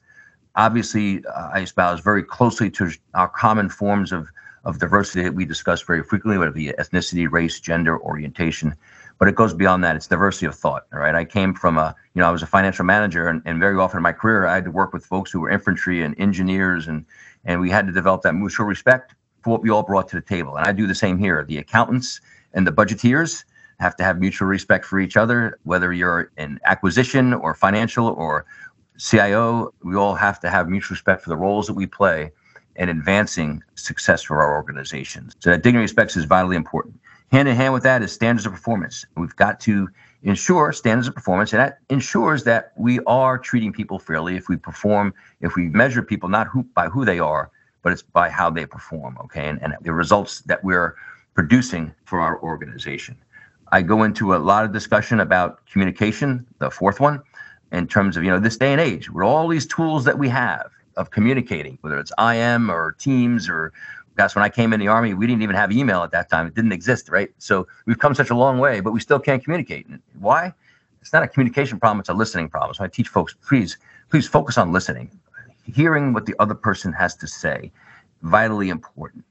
Obviously, 0.57 1.25
uh, 1.25 1.51
I 1.55 1.61
espouse 1.61 2.01
very 2.01 2.23
closely 2.23 2.71
to 2.73 2.91
our 3.15 3.29
common 3.29 3.71
forms 3.71 4.13
of, 4.13 4.29
of 4.65 4.79
diversity 4.79 5.23
that 5.23 5.35
we 5.35 5.47
discuss 5.47 5.81
very 5.81 6.03
frequently, 6.03 6.37
whether 6.37 6.51
it 6.51 6.55
be 6.55 6.67
ethnicity, 6.79 7.31
race, 7.31 7.61
gender, 7.61 7.99
orientation 7.99 8.77
but 9.23 9.29
it 9.29 9.37
goes 9.37 9.55
beyond 9.55 9.85
that. 9.85 9.95
It's 9.95 10.09
diversity 10.09 10.47
of 10.47 10.57
thought. 10.57 10.89
right? 10.91 11.15
I 11.15 11.25
came 11.25 11.55
from 11.55 11.79
a, 11.79 11.95
you 12.13 12.21
know, 12.21 12.27
I 12.27 12.33
was 12.33 12.43
a 12.43 12.47
financial 12.47 12.85
manager, 12.85 13.29
and, 13.29 13.41
and 13.45 13.61
very 13.61 13.79
often 13.79 13.99
in 13.99 14.03
my 14.03 14.11
career, 14.11 14.47
I 14.49 14.57
had 14.57 14.65
to 14.65 14.73
work 14.73 14.93
with 14.93 15.07
folks 15.07 15.31
who 15.31 15.39
were 15.39 15.49
infantry 15.49 16.03
and 16.03 16.19
engineers, 16.19 16.89
and 16.89 17.05
and 17.45 17.61
we 17.61 17.71
had 17.71 17.87
to 17.87 17.93
develop 17.93 18.23
that 18.23 18.35
mutual 18.35 18.67
respect 18.67 19.15
for 19.45 19.51
what 19.51 19.63
we 19.63 19.71
all 19.71 19.85
brought 19.85 20.09
to 20.09 20.17
the 20.17 20.23
table. 20.23 20.57
And 20.57 20.67
I 20.67 20.73
do 20.73 20.89
the 20.89 20.95
same 20.97 21.19
here. 21.19 21.45
The 21.45 21.59
accountants 21.59 22.21
and 22.55 22.67
the 22.67 22.73
budgeteers 22.73 23.45
have 23.79 23.95
to 23.99 24.03
have 24.03 24.19
mutual 24.19 24.49
respect 24.49 24.85
for 24.85 24.99
each 24.99 25.17
other, 25.17 25.57
whether 25.63 25.93
you're 25.93 26.33
in 26.37 26.59
acquisition 26.65 27.33
or 27.33 27.55
financial 27.55 28.09
or 28.09 28.45
CIO, 28.99 29.73
we 29.85 29.95
all 29.95 30.17
have 30.17 30.41
to 30.41 30.51
have 30.51 30.69
mutual 30.69 30.97
respect 30.97 31.23
for 31.23 31.31
the 31.31 31.37
roles 31.37 31.69
that 31.69 31.75
we 31.75 31.87
play 31.87 32.33
in 32.75 32.89
advancing 32.89 33.63
success 33.77 34.23
for 34.23 34.43
our 34.43 34.57
organizations. 34.57 35.37
So 35.39 35.51
that 35.51 35.63
dignity 35.63 35.79
and 35.79 35.83
respect 35.83 36.17
is 36.17 36.25
vitally 36.25 36.57
important. 36.57 36.99
Hand 37.33 37.49
in 37.49 37.57
hand 37.57 37.73
with 37.73 37.83
that 37.85 38.03
is 38.03 38.13
standards 38.13 38.45
of 38.45 38.53
performance. 38.53 39.07
We've 39.17 39.35
got 39.35 39.59
to 39.61 39.89
ensure 40.23 40.71
standards 40.71 41.09
of 41.09 41.15
performance, 41.15 41.55
and 41.55 41.61
that 41.61 41.79
ensures 41.89 42.45
that 42.45 42.73
we 42.77 43.01
are 43.07 43.39
treating 43.39 43.73
people 43.73 43.99
fairly. 43.99 44.37
If 44.37 44.51
we 44.51 44.57
perform, 44.57 45.15
if 45.41 45.57
we 45.57 45.71
measure 45.71 46.03
people 46.03 46.29
not 46.29 46.47
who, 46.47 46.63
by 46.75 46.89
who 46.89 47.07
they 47.07 47.19
are, 47.19 47.51
but 47.83 47.91
it's 47.91 48.03
by 48.03 48.29
how 48.29 48.51
they 48.51 48.67
perform, 48.67 49.17
okay, 49.25 49.49
and, 49.49 49.61
and 49.63 49.75
the 49.81 49.95
results 49.95 50.43
that 50.43 50.63
we're 50.63 50.95
producing 51.33 51.95
for 52.05 52.21
our 52.21 52.39
organization. 52.43 53.17
I 53.73 53.81
go 53.81 54.03
into 54.03 54.35
a 54.35 54.37
lot 54.37 54.67
of 54.67 54.73
discussion 54.73 55.19
about 55.19 55.67
communication, 55.67 56.47
the 56.59 56.71
fourth 56.71 57.01
one, 57.01 57.23
in 57.73 57.87
terms 57.87 58.19
of 58.19 58.25
you 58.25 58.31
know 58.31 58.41
this 58.41 58.59
day 58.59 58.73
and 58.73 58.81
age, 58.81 59.09
with 59.09 59.25
all 59.25 59.49
these 59.49 59.67
tools 59.67 60.05
that 60.05 60.19
we 60.19 60.29
have 60.29 60.71
of 60.99 61.11
communicating, 61.11 61.79
whether 61.81 61.99
it's 61.99 62.13
IM 62.19 62.71
or 62.71 62.93
Teams 62.93 63.49
or 63.49 63.73
that's 64.17 64.35
when 64.35 64.45
I 64.45 64.49
came 64.49 64.73
in 64.73 64.81
the 64.81 64.89
army. 64.89 65.15
We 65.15 65.27
didn't 65.27 65.43
even 65.43 65.57
have 65.57 65.73
email 65.73 66.03
at 66.03 66.11
that 66.11 66.29
time; 66.29 66.47
it 66.47 66.55
didn't 66.55 66.73
exist, 66.73 67.09
right? 67.09 67.31
So 67.39 67.67
we've 67.87 67.99
come 67.99 68.15
such 68.15 68.31
a 68.31 68.35
long 68.35 68.59
way, 68.59 68.81
but 68.81 68.93
we 68.93 69.01
still 69.01 69.19
can't 69.19 69.43
communicate. 69.43 69.87
Why? 70.19 70.53
It's 71.01 71.13
not 71.13 71.23
a 71.23 71.29
communication 71.29 71.79
problem; 71.79 72.01
it's 72.01 72.09
a 72.09 72.15
listening 72.15 72.49
problem. 72.49 72.75
So 72.75 72.85
I 72.85 72.89
teach 72.89 73.09
folks, 73.09 73.35
please, 73.47 73.79
please 74.11 74.29
focus 74.29 74.59
on 74.59 74.73
listening, 74.73 75.11
hearing 75.65 76.13
what 76.13 76.27
the 76.27 76.35
other 76.39 76.55
person 76.55 76.93
has 76.93 77.15
to 77.17 77.27
say, 77.27 77.73
vitally 78.23 78.69
important. 78.69 79.25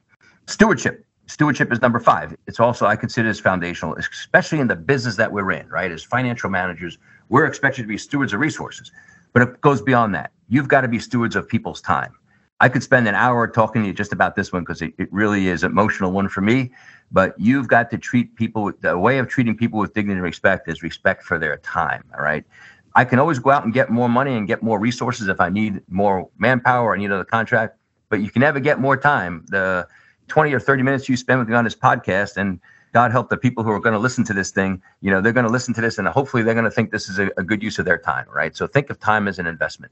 Stewardship. 0.47 1.05
Stewardship 1.27 1.71
is 1.71 1.81
number 1.81 1.99
five. 1.99 2.35
It's 2.45 2.59
also 2.59 2.85
I 2.85 2.97
consider 2.97 3.29
as 3.29 3.39
foundational, 3.39 3.95
especially 3.95 4.59
in 4.59 4.67
the 4.67 4.75
business 4.75 5.15
that 5.15 5.31
we're 5.31 5.51
in, 5.51 5.69
right? 5.69 5.89
As 5.89 6.03
financial 6.03 6.49
managers, 6.49 6.97
we're 7.29 7.45
expected 7.45 7.83
to 7.83 7.87
be 7.87 7.97
stewards 7.97 8.33
of 8.33 8.41
resources, 8.41 8.91
but 9.31 9.41
it 9.41 9.61
goes 9.61 9.81
beyond 9.81 10.13
that. 10.15 10.31
You've 10.49 10.67
got 10.67 10.81
to 10.81 10.89
be 10.89 10.99
stewards 10.99 11.37
of 11.37 11.47
people's 11.47 11.79
time 11.79 12.13
I 12.61 12.69
could 12.69 12.83
spend 12.83 13.07
an 13.07 13.15
hour 13.15 13.47
talking 13.47 13.81
to 13.81 13.87
you 13.87 13.93
just 13.93 14.13
about 14.13 14.35
this 14.35 14.53
one 14.53 14.61
because 14.61 14.83
it, 14.83 14.93
it 14.99 15.11
really 15.11 15.47
is 15.47 15.63
emotional 15.63 16.11
one 16.11 16.29
for 16.29 16.41
me. 16.41 16.71
But 17.11 17.33
you've 17.39 17.67
got 17.67 17.89
to 17.89 17.97
treat 17.97 18.35
people 18.35 18.71
the 18.81 18.97
way 18.99 19.17
of 19.17 19.27
treating 19.27 19.57
people 19.57 19.79
with 19.79 19.95
dignity 19.95 20.13
and 20.13 20.23
respect 20.23 20.69
is 20.69 20.83
respect 20.83 21.23
for 21.23 21.39
their 21.39 21.57
time. 21.57 22.03
All 22.15 22.23
right. 22.23 22.45
I 22.93 23.03
can 23.03 23.17
always 23.17 23.39
go 23.39 23.49
out 23.49 23.63
and 23.63 23.73
get 23.73 23.89
more 23.89 24.07
money 24.07 24.35
and 24.35 24.47
get 24.47 24.61
more 24.61 24.79
resources 24.79 25.27
if 25.27 25.41
I 25.41 25.49
need 25.49 25.81
more 25.89 26.29
manpower 26.37 26.93
I 26.93 26.99
need 26.99 27.05
another 27.05 27.25
contract, 27.25 27.77
but 28.09 28.21
you 28.21 28.29
can 28.29 28.41
never 28.41 28.59
get 28.59 28.79
more 28.79 28.95
time. 28.95 29.43
The 29.49 29.87
20 30.27 30.53
or 30.53 30.59
30 30.59 30.83
minutes 30.83 31.09
you 31.09 31.17
spend 31.17 31.39
with 31.39 31.49
me 31.49 31.55
on 31.55 31.63
this 31.63 31.75
podcast 31.75 32.37
and 32.37 32.59
God 32.93 33.11
help 33.11 33.29
the 33.29 33.37
people 33.37 33.63
who 33.63 33.71
are 33.71 33.79
going 33.79 33.93
to 33.93 33.99
listen 33.99 34.23
to 34.25 34.33
this 34.33 34.51
thing, 34.51 34.83
you 34.99 35.09
know, 35.09 35.19
they're 35.19 35.33
going 35.33 35.47
to 35.47 35.51
listen 35.51 35.73
to 35.73 35.81
this 35.81 35.97
and 35.97 36.07
hopefully 36.07 36.43
they're 36.43 36.53
going 36.53 36.65
to 36.65 36.71
think 36.71 36.91
this 36.91 37.09
is 37.09 37.17
a, 37.17 37.31
a 37.37 37.43
good 37.43 37.63
use 37.63 37.79
of 37.79 37.85
their 37.85 37.97
time, 37.97 38.27
right? 38.31 38.55
So 38.55 38.67
think 38.67 38.91
of 38.91 38.99
time 38.99 39.27
as 39.27 39.39
an 39.39 39.47
investment. 39.47 39.91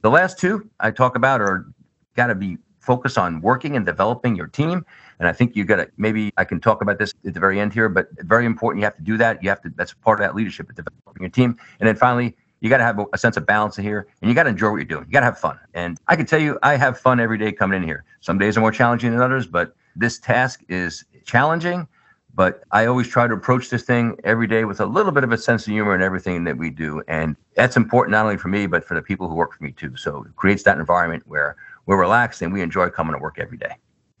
The 0.00 0.10
last 0.10 0.38
two 0.38 0.70
I 0.80 0.92
talk 0.92 1.16
about 1.16 1.40
are 1.40 1.66
got 2.16 2.28
to 2.28 2.34
be 2.34 2.58
focused 2.80 3.18
on 3.18 3.40
working 3.40 3.76
and 3.76 3.84
developing 3.84 4.36
your 4.36 4.46
team. 4.46 4.84
And 5.18 5.28
I 5.28 5.32
think 5.32 5.56
you 5.56 5.64
got 5.64 5.76
to 5.76 5.90
maybe 5.96 6.32
I 6.36 6.44
can 6.44 6.60
talk 6.60 6.82
about 6.82 6.98
this 6.98 7.12
at 7.26 7.34
the 7.34 7.40
very 7.40 7.60
end 7.60 7.72
here, 7.72 7.88
but 7.88 8.08
very 8.20 8.46
important. 8.46 8.80
You 8.80 8.84
have 8.84 8.96
to 8.96 9.02
do 9.02 9.16
that. 9.18 9.42
You 9.42 9.48
have 9.48 9.60
to. 9.62 9.72
That's 9.76 9.92
part 9.92 10.20
of 10.20 10.24
that 10.24 10.34
leadership, 10.34 10.68
developing 10.68 11.22
your 11.22 11.30
team. 11.30 11.56
And 11.80 11.88
then 11.88 11.96
finally, 11.96 12.36
you 12.60 12.70
got 12.70 12.78
to 12.78 12.84
have 12.84 12.98
a, 13.12 13.18
sense 13.18 13.36
of 13.36 13.46
balance 13.46 13.76
in 13.78 13.84
here, 13.84 14.06
and 14.20 14.28
you 14.28 14.34
got 14.34 14.44
to 14.44 14.50
enjoy 14.50 14.70
what 14.70 14.76
you're 14.76 14.84
doing. 14.84 15.04
You 15.06 15.12
got 15.12 15.20
to 15.20 15.26
have 15.26 15.38
fun. 15.38 15.58
And 15.74 15.98
I 16.08 16.16
can 16.16 16.26
tell 16.26 16.40
you, 16.40 16.58
I 16.62 16.76
have 16.76 16.98
fun 16.98 17.20
every 17.20 17.38
day 17.38 17.52
coming 17.52 17.82
in 17.82 17.86
here. 17.86 18.04
Some 18.20 18.38
days 18.38 18.56
are 18.56 18.60
more 18.60 18.72
challenging 18.72 19.10
than 19.10 19.20
others, 19.20 19.46
but 19.46 19.76
this 19.94 20.18
task 20.18 20.62
is 20.68 21.04
challenging. 21.24 21.86
But 22.34 22.64
I 22.70 22.84
always 22.84 23.08
try 23.08 23.26
to 23.26 23.32
approach 23.32 23.70
this 23.70 23.82
thing 23.82 24.18
every 24.22 24.46
day 24.46 24.64
with 24.64 24.80
a 24.80 24.86
little 24.86 25.12
bit 25.12 25.24
of 25.24 25.32
a 25.32 25.38
sense 25.38 25.66
of 25.66 25.72
humor 25.72 25.94
in 25.94 26.02
everything 26.02 26.44
that 26.44 26.58
we 26.58 26.68
do. 26.68 27.02
And 27.08 27.34
that's 27.54 27.76
important 27.76 28.12
not 28.12 28.24
only 28.24 28.36
for 28.36 28.48
me, 28.48 28.66
but 28.66 28.84
for 28.84 28.94
the 28.94 29.00
people 29.00 29.26
who 29.28 29.34
work 29.34 29.54
for 29.56 29.64
me 29.64 29.72
too. 29.72 29.96
So 29.96 30.24
it 30.24 30.36
creates 30.36 30.62
that 30.64 30.76
environment 30.76 31.22
where 31.26 31.56
we're 31.86 31.98
relaxed 32.00 32.42
and 32.42 32.52
we 32.52 32.62
enjoy 32.62 32.90
coming 32.90 33.14
to 33.14 33.18
work 33.18 33.38
every 33.38 33.58
day. 33.58 33.76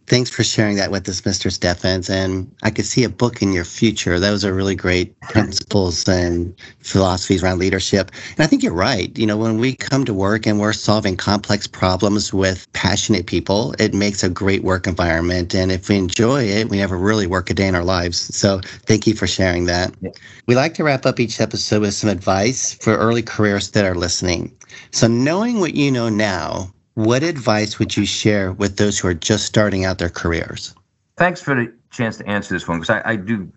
Thanks 0.08 0.30
for 0.30 0.44
sharing 0.44 0.76
that 0.76 0.92
with 0.92 1.08
us, 1.08 1.20
Mr. 1.22 1.50
Steffens. 1.50 2.08
And 2.08 2.48
I 2.62 2.70
could 2.70 2.86
see 2.86 3.02
a 3.02 3.08
book 3.08 3.42
in 3.42 3.52
your 3.52 3.64
future. 3.64 4.20
Those 4.20 4.44
are 4.44 4.54
really 4.54 4.76
great 4.76 5.18
principles 5.22 6.08
and 6.08 6.54
philosophies 6.78 7.42
around 7.42 7.58
leadership. 7.58 8.12
And 8.36 8.40
I 8.40 8.46
think 8.46 8.62
you're 8.62 8.72
right. 8.72 9.16
You 9.18 9.26
know, 9.26 9.36
when 9.36 9.58
we 9.58 9.74
come 9.74 10.04
to 10.04 10.14
work 10.14 10.46
and 10.46 10.60
we're 10.60 10.72
solving 10.72 11.16
complex 11.16 11.66
problems 11.66 12.32
with 12.32 12.72
passionate 12.72 13.26
people, 13.26 13.74
it 13.80 13.94
makes 13.94 14.22
a 14.22 14.28
great 14.28 14.62
work 14.62 14.86
environment. 14.86 15.56
And 15.56 15.72
if 15.72 15.88
we 15.88 15.96
enjoy 15.96 16.44
it, 16.44 16.68
we 16.68 16.76
never 16.76 16.96
really 16.96 17.26
work 17.26 17.50
a 17.50 17.54
day 17.54 17.66
in 17.66 17.74
our 17.74 17.84
lives. 17.84 18.32
So 18.36 18.60
thank 18.86 19.08
you 19.08 19.14
for 19.14 19.26
sharing 19.26 19.64
that. 19.64 19.92
Yeah. 20.00 20.10
We 20.46 20.54
like 20.54 20.74
to 20.74 20.84
wrap 20.84 21.04
up 21.04 21.18
each 21.18 21.40
episode 21.40 21.80
with 21.80 21.94
some 21.94 22.10
advice 22.10 22.74
for 22.74 22.96
early 22.96 23.22
careers 23.22 23.72
that 23.72 23.84
are 23.84 23.96
listening. 23.96 24.56
So 24.92 25.08
knowing 25.08 25.58
what 25.58 25.74
you 25.74 25.90
know 25.90 26.08
now, 26.08 26.72
what 26.96 27.22
advice 27.22 27.78
would 27.78 27.94
you 27.94 28.06
share 28.06 28.52
with 28.52 28.78
those 28.78 28.98
who 28.98 29.06
are 29.06 29.14
just 29.14 29.44
starting 29.44 29.84
out 29.84 29.98
their 29.98 30.08
careers? 30.08 30.74
Thanks 31.18 31.42
for 31.42 31.54
the 31.54 31.70
chance 31.90 32.16
to 32.16 32.26
answer 32.26 32.54
this 32.54 32.66
one 32.66 32.80
because 32.80 32.88
I, 32.88 33.02
I 33.04 33.16
do 33.16 33.52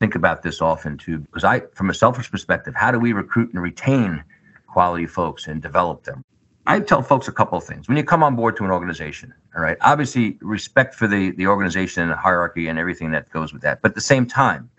think 0.00 0.14
about 0.14 0.42
this 0.42 0.62
often 0.62 0.96
too. 0.96 1.18
Because 1.18 1.44
I, 1.44 1.60
from 1.74 1.90
a 1.90 1.94
selfish 1.94 2.30
perspective, 2.30 2.74
how 2.74 2.90
do 2.90 2.98
we 2.98 3.12
recruit 3.12 3.52
and 3.52 3.62
retain 3.62 4.24
quality 4.68 5.06
folks 5.06 5.46
and 5.46 5.60
develop 5.60 6.04
them? 6.04 6.24
I 6.66 6.80
tell 6.80 7.02
folks 7.02 7.28
a 7.28 7.32
couple 7.32 7.58
of 7.58 7.64
things. 7.64 7.88
When 7.88 7.98
you 7.98 8.04
come 8.04 8.22
on 8.22 8.36
board 8.36 8.56
to 8.56 8.64
an 8.64 8.70
organization, 8.70 9.34
all 9.54 9.62
right, 9.62 9.76
obviously 9.82 10.38
respect 10.40 10.94
for 10.94 11.06
the, 11.06 11.32
the 11.32 11.48
organization 11.48 12.04
and 12.04 12.10
the 12.10 12.16
hierarchy 12.16 12.68
and 12.68 12.78
everything 12.78 13.10
that 13.10 13.28
goes 13.30 13.52
with 13.52 13.60
that. 13.62 13.82
But 13.82 13.90
at 13.90 13.94
the 13.96 14.00
same 14.00 14.24
time, 14.24 14.70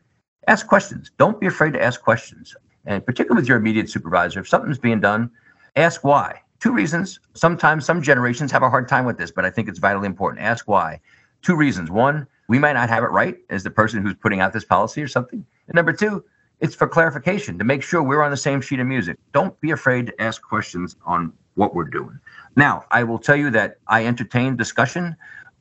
ask 0.47 0.65
questions. 0.65 1.11
Don't 1.19 1.39
be 1.39 1.45
afraid 1.45 1.73
to 1.73 1.83
ask 1.83 2.01
questions. 2.01 2.55
And 2.85 3.05
particularly 3.05 3.41
with 3.41 3.47
your 3.47 3.57
immediate 3.57 3.91
supervisor, 3.91 4.39
if 4.39 4.47
something's 4.47 4.79
being 4.79 4.99
done, 4.99 5.29
ask 5.75 6.03
why. 6.03 6.42
Two 6.63 6.71
reasons. 6.71 7.19
Sometimes 7.33 7.85
some 7.85 8.01
generations 8.01 8.49
have 8.53 8.63
a 8.63 8.69
hard 8.69 8.87
time 8.87 9.03
with 9.03 9.17
this, 9.17 9.31
but 9.31 9.43
I 9.43 9.49
think 9.49 9.67
it's 9.67 9.79
vitally 9.79 10.05
important. 10.05 10.41
Ask 10.41 10.65
why. 10.65 11.01
Two 11.41 11.57
reasons. 11.57 11.91
One, 11.91 12.25
we 12.47 12.57
might 12.57 12.71
not 12.71 12.87
have 12.87 13.03
it 13.03 13.07
right 13.07 13.35
as 13.49 13.63
the 13.63 13.69
person 13.69 14.01
who's 14.01 14.13
putting 14.13 14.39
out 14.39 14.53
this 14.53 14.63
policy 14.63 15.03
or 15.03 15.09
something. 15.09 15.45
And 15.67 15.75
number 15.75 15.91
two, 15.91 16.23
it's 16.61 16.73
for 16.73 16.87
clarification 16.87 17.59
to 17.59 17.65
make 17.65 17.83
sure 17.83 18.01
we're 18.01 18.21
on 18.21 18.31
the 18.31 18.37
same 18.37 18.61
sheet 18.61 18.79
of 18.79 18.87
music. 18.87 19.17
Don't 19.33 19.59
be 19.59 19.71
afraid 19.71 20.05
to 20.05 20.21
ask 20.21 20.41
questions 20.41 20.95
on 21.05 21.33
what 21.55 21.75
we're 21.75 21.83
doing. 21.83 22.17
Now, 22.55 22.85
I 22.91 23.03
will 23.03 23.19
tell 23.19 23.35
you 23.35 23.49
that 23.49 23.79
I 23.87 24.05
entertain 24.05 24.55
discussion 24.55 25.17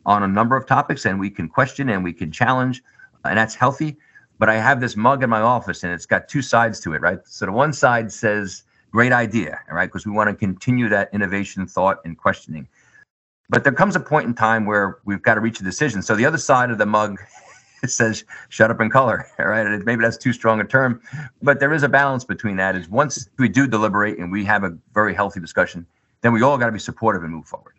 on 0.06 0.22
a 0.22 0.28
number 0.28 0.54
of 0.54 0.66
topics 0.66 1.04
and 1.04 1.18
we 1.18 1.30
can 1.30 1.48
question 1.48 1.88
and 1.88 2.04
we 2.04 2.12
can 2.12 2.30
challenge, 2.30 2.80
and 3.24 3.36
that's 3.36 3.56
healthy. 3.56 3.96
But 4.38 4.48
I 4.48 4.54
have 4.54 4.80
this 4.80 4.96
mug 4.96 5.24
in 5.24 5.30
my 5.30 5.40
office 5.40 5.82
and 5.82 5.92
it's 5.92 6.06
got 6.06 6.28
two 6.28 6.42
sides 6.42 6.78
to 6.78 6.94
it, 6.94 7.00
right? 7.00 7.18
So 7.24 7.46
the 7.46 7.50
one 7.50 7.72
side 7.72 8.12
says, 8.12 8.62
Great 8.92 9.12
idea, 9.12 9.58
right? 9.70 9.86
Because 9.86 10.06
we 10.06 10.12
want 10.12 10.28
to 10.28 10.36
continue 10.36 10.88
that 10.90 11.08
innovation, 11.12 11.66
thought, 11.66 11.98
and 12.04 12.16
questioning. 12.16 12.68
But 13.48 13.64
there 13.64 13.72
comes 13.72 13.96
a 13.96 14.00
point 14.00 14.26
in 14.26 14.34
time 14.34 14.66
where 14.66 14.98
we've 15.04 15.22
got 15.22 15.34
to 15.34 15.40
reach 15.40 15.60
a 15.60 15.64
decision. 15.64 16.02
So 16.02 16.14
the 16.14 16.26
other 16.26 16.38
side 16.38 16.70
of 16.70 16.78
the 16.78 16.86
mug 16.86 17.18
says 17.86 18.24
shut 18.48 18.70
up 18.70 18.80
and 18.80 18.92
color 18.92 19.26
all 19.38 19.46
right 19.46 19.66
and 19.66 19.84
maybe 19.84 20.02
that's 20.02 20.16
too 20.16 20.32
strong 20.32 20.60
a 20.60 20.64
term 20.64 21.00
but 21.42 21.58
there 21.58 21.72
is 21.72 21.82
a 21.82 21.88
balance 21.88 22.24
between 22.24 22.56
that 22.56 22.76
is 22.76 22.88
once 22.88 23.28
we 23.38 23.48
do 23.48 23.66
deliberate 23.66 24.18
and 24.18 24.30
we 24.30 24.44
have 24.44 24.62
a 24.62 24.76
very 24.94 25.12
healthy 25.12 25.40
discussion 25.40 25.84
then 26.20 26.32
we 26.32 26.42
all 26.42 26.56
got 26.56 26.66
to 26.66 26.72
be 26.72 26.78
supportive 26.78 27.24
and 27.24 27.32
move 27.32 27.44
forward 27.44 27.74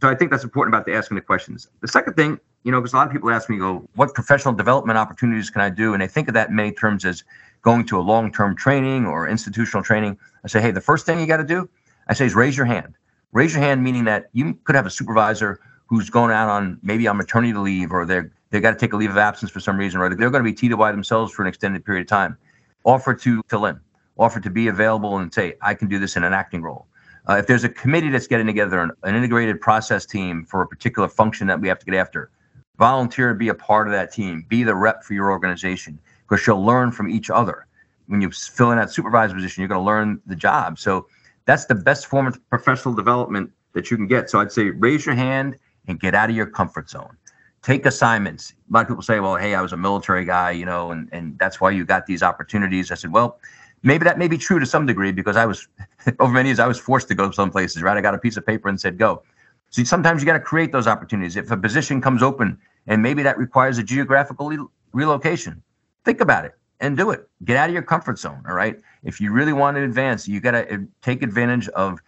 so 0.00 0.08
i 0.08 0.14
think 0.14 0.30
that's 0.30 0.44
important 0.44 0.72
about 0.72 0.86
the 0.86 0.94
asking 0.94 1.16
the 1.16 1.20
questions 1.20 1.66
the 1.80 1.88
second 1.88 2.14
thing 2.14 2.38
you 2.62 2.70
know 2.70 2.80
because 2.80 2.92
a 2.92 2.96
lot 2.96 3.06
of 3.06 3.12
people 3.12 3.28
ask 3.30 3.50
me 3.50 3.58
go 3.58 3.84
what 3.96 4.14
professional 4.14 4.54
development 4.54 4.96
opportunities 4.96 5.50
can 5.50 5.60
i 5.60 5.68
do 5.68 5.92
and 5.92 6.00
they 6.00 6.08
think 6.08 6.28
of 6.28 6.34
that 6.34 6.50
in 6.50 6.54
many 6.54 6.70
terms 6.70 7.04
as 7.04 7.24
going 7.62 7.84
to 7.86 7.98
a 7.98 8.00
long-term 8.00 8.56
training 8.56 9.06
or 9.06 9.28
institutional 9.28 9.82
training, 9.82 10.18
I 10.44 10.48
say, 10.48 10.60
hey, 10.60 10.70
the 10.70 10.80
first 10.80 11.06
thing 11.06 11.20
you 11.20 11.26
got 11.26 11.38
to 11.38 11.44
do, 11.44 11.68
I 12.08 12.14
say, 12.14 12.26
is 12.26 12.34
raise 12.34 12.56
your 12.56 12.66
hand. 12.66 12.94
Raise 13.32 13.52
your 13.52 13.62
hand, 13.62 13.82
meaning 13.82 14.04
that 14.04 14.28
you 14.32 14.54
could 14.64 14.74
have 14.74 14.86
a 14.86 14.90
supervisor 14.90 15.60
who's 15.86 16.10
going 16.10 16.30
out 16.30 16.48
on 16.48 16.78
maybe 16.82 17.06
on 17.06 17.16
maternity 17.16 17.52
leave 17.54 17.92
or 17.92 18.06
they're 18.06 18.30
they 18.50 18.60
got 18.60 18.72
to 18.72 18.78
take 18.78 18.92
a 18.92 18.96
leave 18.96 19.10
of 19.10 19.18
absence 19.18 19.50
for 19.50 19.60
some 19.60 19.76
reason, 19.76 20.00
or 20.00 20.08
they're 20.08 20.30
going 20.30 20.44
to 20.44 20.50
be 20.50 20.54
TDY 20.54 20.78
by 20.78 20.90
themselves 20.92 21.32
for 21.32 21.42
an 21.42 21.48
extended 21.48 21.84
period 21.84 22.02
of 22.02 22.08
time. 22.08 22.36
Offer 22.84 23.14
to 23.14 23.42
fill 23.48 23.66
in, 23.66 23.78
offer 24.16 24.40
to 24.40 24.50
be 24.50 24.68
available 24.68 25.18
and 25.18 25.32
say, 25.32 25.54
I 25.60 25.74
can 25.74 25.88
do 25.88 25.98
this 25.98 26.16
in 26.16 26.24
an 26.24 26.32
acting 26.32 26.62
role. 26.62 26.86
Uh, 27.28 27.34
if 27.34 27.46
there's 27.46 27.64
a 27.64 27.68
committee 27.68 28.08
that's 28.08 28.26
getting 28.26 28.46
together, 28.46 28.80
an, 28.80 28.90
an 29.02 29.14
integrated 29.14 29.60
process 29.60 30.06
team 30.06 30.46
for 30.46 30.62
a 30.62 30.66
particular 30.66 31.08
function 31.08 31.46
that 31.48 31.60
we 31.60 31.68
have 31.68 31.78
to 31.78 31.84
get 31.84 31.94
after, 31.94 32.30
volunteer 32.78 33.28
to 33.28 33.34
be 33.34 33.48
a 33.48 33.54
part 33.54 33.86
of 33.86 33.92
that 33.92 34.12
team, 34.12 34.46
be 34.48 34.62
the 34.62 34.74
rep 34.74 35.04
for 35.04 35.12
your 35.12 35.30
organization 35.30 35.98
because 36.28 36.46
you'll 36.46 36.64
learn 36.64 36.92
from 36.92 37.08
each 37.08 37.30
other. 37.30 37.66
When 38.06 38.20
you 38.20 38.30
fill 38.30 38.70
in 38.70 38.78
that 38.78 38.90
supervisor 38.90 39.34
position, 39.34 39.60
you're 39.60 39.68
going 39.68 39.80
to 39.80 39.84
learn 39.84 40.20
the 40.26 40.36
job. 40.36 40.78
So 40.78 41.06
that's 41.44 41.66
the 41.66 41.74
best 41.74 42.06
form 42.06 42.26
of 42.26 42.38
professional 42.50 42.94
development 42.94 43.50
that 43.72 43.90
you 43.90 43.96
can 43.96 44.06
get. 44.06 44.30
So 44.30 44.40
I'd 44.40 44.52
say 44.52 44.70
raise 44.70 45.06
your 45.06 45.14
hand 45.14 45.56
and 45.86 45.98
get 46.00 46.14
out 46.14 46.30
of 46.30 46.36
your 46.36 46.46
comfort 46.46 46.90
zone. 46.90 47.16
Take 47.62 47.86
assignments. 47.86 48.52
A 48.70 48.72
lot 48.72 48.82
of 48.82 48.88
people 48.88 49.02
say, 49.02 49.20
well, 49.20 49.36
hey, 49.36 49.54
I 49.54 49.62
was 49.62 49.72
a 49.72 49.76
military 49.76 50.24
guy, 50.24 50.52
you 50.52 50.64
know, 50.64 50.90
and, 50.90 51.08
and 51.12 51.38
that's 51.38 51.60
why 51.60 51.70
you 51.70 51.84
got 51.84 52.06
these 52.06 52.22
opportunities. 52.22 52.90
I 52.90 52.94
said, 52.94 53.12
well, 53.12 53.38
maybe 53.82 54.04
that 54.04 54.18
may 54.18 54.28
be 54.28 54.38
true 54.38 54.58
to 54.58 54.66
some 54.66 54.86
degree 54.86 55.12
because 55.12 55.36
I 55.36 55.46
was, 55.46 55.66
over 56.20 56.32
many 56.32 56.48
years, 56.48 56.60
I 56.60 56.66
was 56.66 56.78
forced 56.78 57.08
to 57.08 57.14
go 57.14 57.30
some 57.30 57.50
places, 57.50 57.82
right? 57.82 57.96
I 57.96 58.00
got 58.00 58.14
a 58.14 58.18
piece 58.18 58.36
of 58.36 58.46
paper 58.46 58.68
and 58.68 58.80
said, 58.80 58.96
go. 58.96 59.22
So 59.70 59.84
sometimes 59.84 60.22
you 60.22 60.26
got 60.26 60.34
to 60.34 60.40
create 60.40 60.72
those 60.72 60.86
opportunities. 60.86 61.36
If 61.36 61.50
a 61.50 61.56
position 61.56 62.00
comes 62.00 62.22
open 62.22 62.58
and 62.86 63.02
maybe 63.02 63.22
that 63.22 63.36
requires 63.36 63.76
a 63.78 63.82
geographical 63.82 64.68
relocation, 64.92 65.62
Think 66.08 66.22
about 66.22 66.46
it. 66.46 66.54
and 66.80 66.96
do 66.96 67.10
it. 67.10 67.28
Get 67.44 67.56
out 67.56 67.68
of 67.68 67.74
your 67.74 67.82
comfort 67.82 68.18
zone. 68.18 68.42
All 68.48 68.54
right. 68.54 68.76
If 69.02 69.20
you 69.20 69.32
really 69.32 69.52
want 69.52 69.76
to 69.76 69.82
advance, 69.82 70.28
you 70.28 70.40
got 70.40 70.52
to 70.52 70.74
uh, 70.74 70.78
take 71.02 71.22
advantage 71.22 71.68
of 71.68 71.98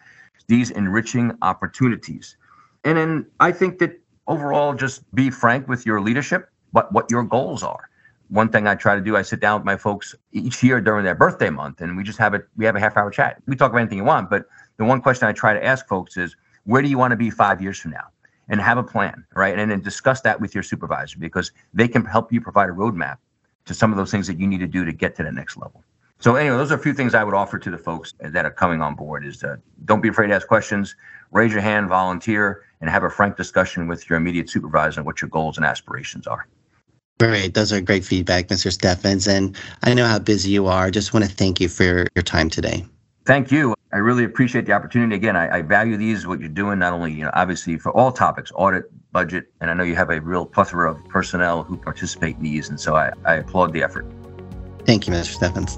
these 0.47 0.71
enriching 0.71 1.37
opportunities. 1.41 2.37
And 2.83 2.97
then 2.97 3.27
I 3.39 3.51
think 3.51 3.79
that 3.79 3.99
overall, 4.27 4.73
just 4.73 5.03
be 5.13 5.29
frank 5.29 5.67
with 5.67 5.85
your 5.85 6.01
leadership, 6.01 6.49
but 6.73 6.91
what 6.91 7.11
your 7.11 7.23
goals 7.23 7.63
are. 7.63 7.89
One 8.29 8.49
thing 8.49 8.65
I 8.65 8.75
try 8.75 8.95
to 8.95 9.01
do, 9.01 9.17
I 9.17 9.21
sit 9.23 9.41
down 9.41 9.59
with 9.59 9.65
my 9.65 9.77
folks 9.77 10.15
each 10.31 10.63
year 10.63 10.79
during 10.79 11.03
their 11.03 11.15
birthday 11.15 11.49
month, 11.49 11.81
and 11.81 11.97
we 11.97 12.03
just 12.03 12.17
have 12.17 12.33
it. 12.33 12.47
We 12.55 12.65
have 12.65 12.75
a 12.75 12.79
half 12.79 12.95
hour 12.95 13.11
chat. 13.11 13.41
We 13.45 13.55
talk 13.55 13.71
about 13.71 13.81
anything 13.81 13.97
you 13.97 14.05
want, 14.05 14.29
but 14.29 14.45
the 14.77 14.85
one 14.85 15.01
question 15.01 15.27
I 15.27 15.33
try 15.33 15.53
to 15.53 15.63
ask 15.63 15.85
folks 15.87 16.17
is, 16.17 16.35
where 16.63 16.81
do 16.81 16.87
you 16.87 16.97
want 16.97 17.11
to 17.11 17.17
be 17.17 17.29
five 17.29 17.61
years 17.61 17.77
from 17.77 17.91
now? 17.91 18.07
And 18.47 18.59
have 18.61 18.77
a 18.77 18.83
plan, 18.83 19.25
right? 19.35 19.59
And 19.59 19.69
then 19.69 19.81
discuss 19.81 20.21
that 20.21 20.41
with 20.41 20.55
your 20.55 20.63
supervisor 20.63 21.19
because 21.19 21.51
they 21.73 21.87
can 21.87 22.03
help 22.03 22.33
you 22.33 22.41
provide 22.41 22.69
a 22.69 22.73
roadmap 22.73 23.17
to 23.65 23.73
some 23.73 23.91
of 23.91 23.97
those 23.97 24.11
things 24.11 24.27
that 24.27 24.39
you 24.39 24.47
need 24.47 24.59
to 24.59 24.67
do 24.67 24.85
to 24.85 24.91
get 24.91 25.15
to 25.15 25.23
the 25.23 25.31
next 25.31 25.57
level. 25.57 25.83
So 26.19 26.35
anyway, 26.35 26.55
those 26.55 26.71
are 26.71 26.75
a 26.75 26.79
few 26.79 26.93
things 26.93 27.15
I 27.15 27.23
would 27.23 27.33
offer 27.33 27.57
to 27.57 27.71
the 27.71 27.77
folks 27.77 28.13
that 28.19 28.45
are 28.45 28.51
coming 28.51 28.81
on 28.81 28.95
board 28.95 29.25
is 29.25 29.43
uh, 29.43 29.57
don't 29.85 30.01
be 30.01 30.09
afraid 30.09 30.27
to 30.27 30.35
ask 30.35 30.47
questions, 30.47 30.95
raise 31.31 31.51
your 31.51 31.61
hand, 31.61 31.89
volunteer, 31.89 32.63
and 32.79 32.89
have 32.89 33.03
a 33.03 33.09
frank 33.09 33.37
discussion 33.37 33.87
with 33.87 34.07
your 34.07 34.17
immediate 34.17 34.49
supervisor 34.49 35.01
on 35.01 35.05
what 35.05 35.21
your 35.21 35.29
goals 35.29 35.57
and 35.57 35.65
aspirations 35.65 36.27
are. 36.27 36.47
Great. 37.19 37.53
Those 37.53 37.71
are 37.71 37.81
great 37.81 38.03
feedback, 38.03 38.47
Mr. 38.47 38.71
Steffens. 38.71 39.27
And 39.27 39.55
I 39.83 39.93
know 39.93 40.05
how 40.05 40.19
busy 40.19 40.51
you 40.51 40.67
are. 40.67 40.91
Just 40.91 41.13
want 41.13 41.25
to 41.25 41.31
thank 41.31 41.59
you 41.59 41.69
for 41.69 42.07
your 42.15 42.23
time 42.23 42.49
today. 42.49 42.85
Thank 43.25 43.51
you. 43.51 43.75
I 43.93 43.97
really 43.97 44.23
appreciate 44.23 44.65
the 44.65 44.71
opportunity. 44.71 45.15
Again, 45.15 45.35
I, 45.35 45.57
I, 45.57 45.61
value 45.63 45.97
these, 45.97 46.25
what 46.25 46.39
you're 46.39 46.47
doing, 46.47 46.79
not 46.79 46.93
only, 46.93 47.11
you 47.11 47.25
know, 47.25 47.31
obviously 47.33 47.77
for 47.77 47.91
all 47.91 48.11
topics, 48.11 48.51
audit, 48.55 48.85
budget, 49.11 49.51
and 49.59 49.69
I 49.69 49.73
know 49.73 49.83
you 49.83 49.95
have 49.95 50.09
a 50.09 50.21
real 50.21 50.45
plethora 50.45 50.91
of 50.91 51.05
personnel 51.09 51.63
who 51.63 51.75
participate 51.75 52.37
in 52.37 52.43
these. 52.43 52.69
And 52.69 52.79
so 52.79 52.95
I, 52.95 53.11
I 53.25 53.35
applaud 53.35 53.73
the 53.73 53.83
effort. 53.83 54.05
Thank 54.85 55.07
you, 55.07 55.13
Mr. 55.13 55.35
Steffens. 55.35 55.77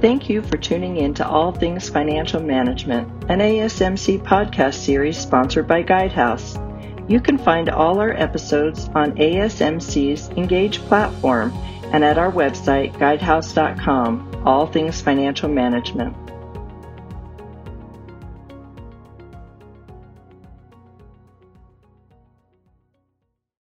Thank 0.00 0.28
you 0.28 0.42
for 0.42 0.56
tuning 0.56 0.96
in 0.96 1.14
to 1.14 1.28
All 1.28 1.52
Things 1.52 1.88
Financial 1.88 2.42
Management, 2.42 3.06
an 3.28 3.38
ASMC 3.38 4.24
podcast 4.24 4.74
series 4.74 5.18
sponsored 5.18 5.68
by 5.68 5.84
Guidehouse. 5.84 6.58
You 7.08 7.20
can 7.20 7.38
find 7.38 7.68
all 7.68 8.00
our 8.00 8.12
episodes 8.12 8.88
on 8.94 9.12
ASMC's 9.16 10.30
Engage 10.30 10.78
platform 10.80 11.52
and 11.92 12.02
at 12.04 12.18
our 12.18 12.32
website, 12.32 12.92
guidehouse.com, 12.94 14.42
All 14.46 14.66
Things 14.66 15.00
Financial 15.00 15.48
Management. 15.48 16.16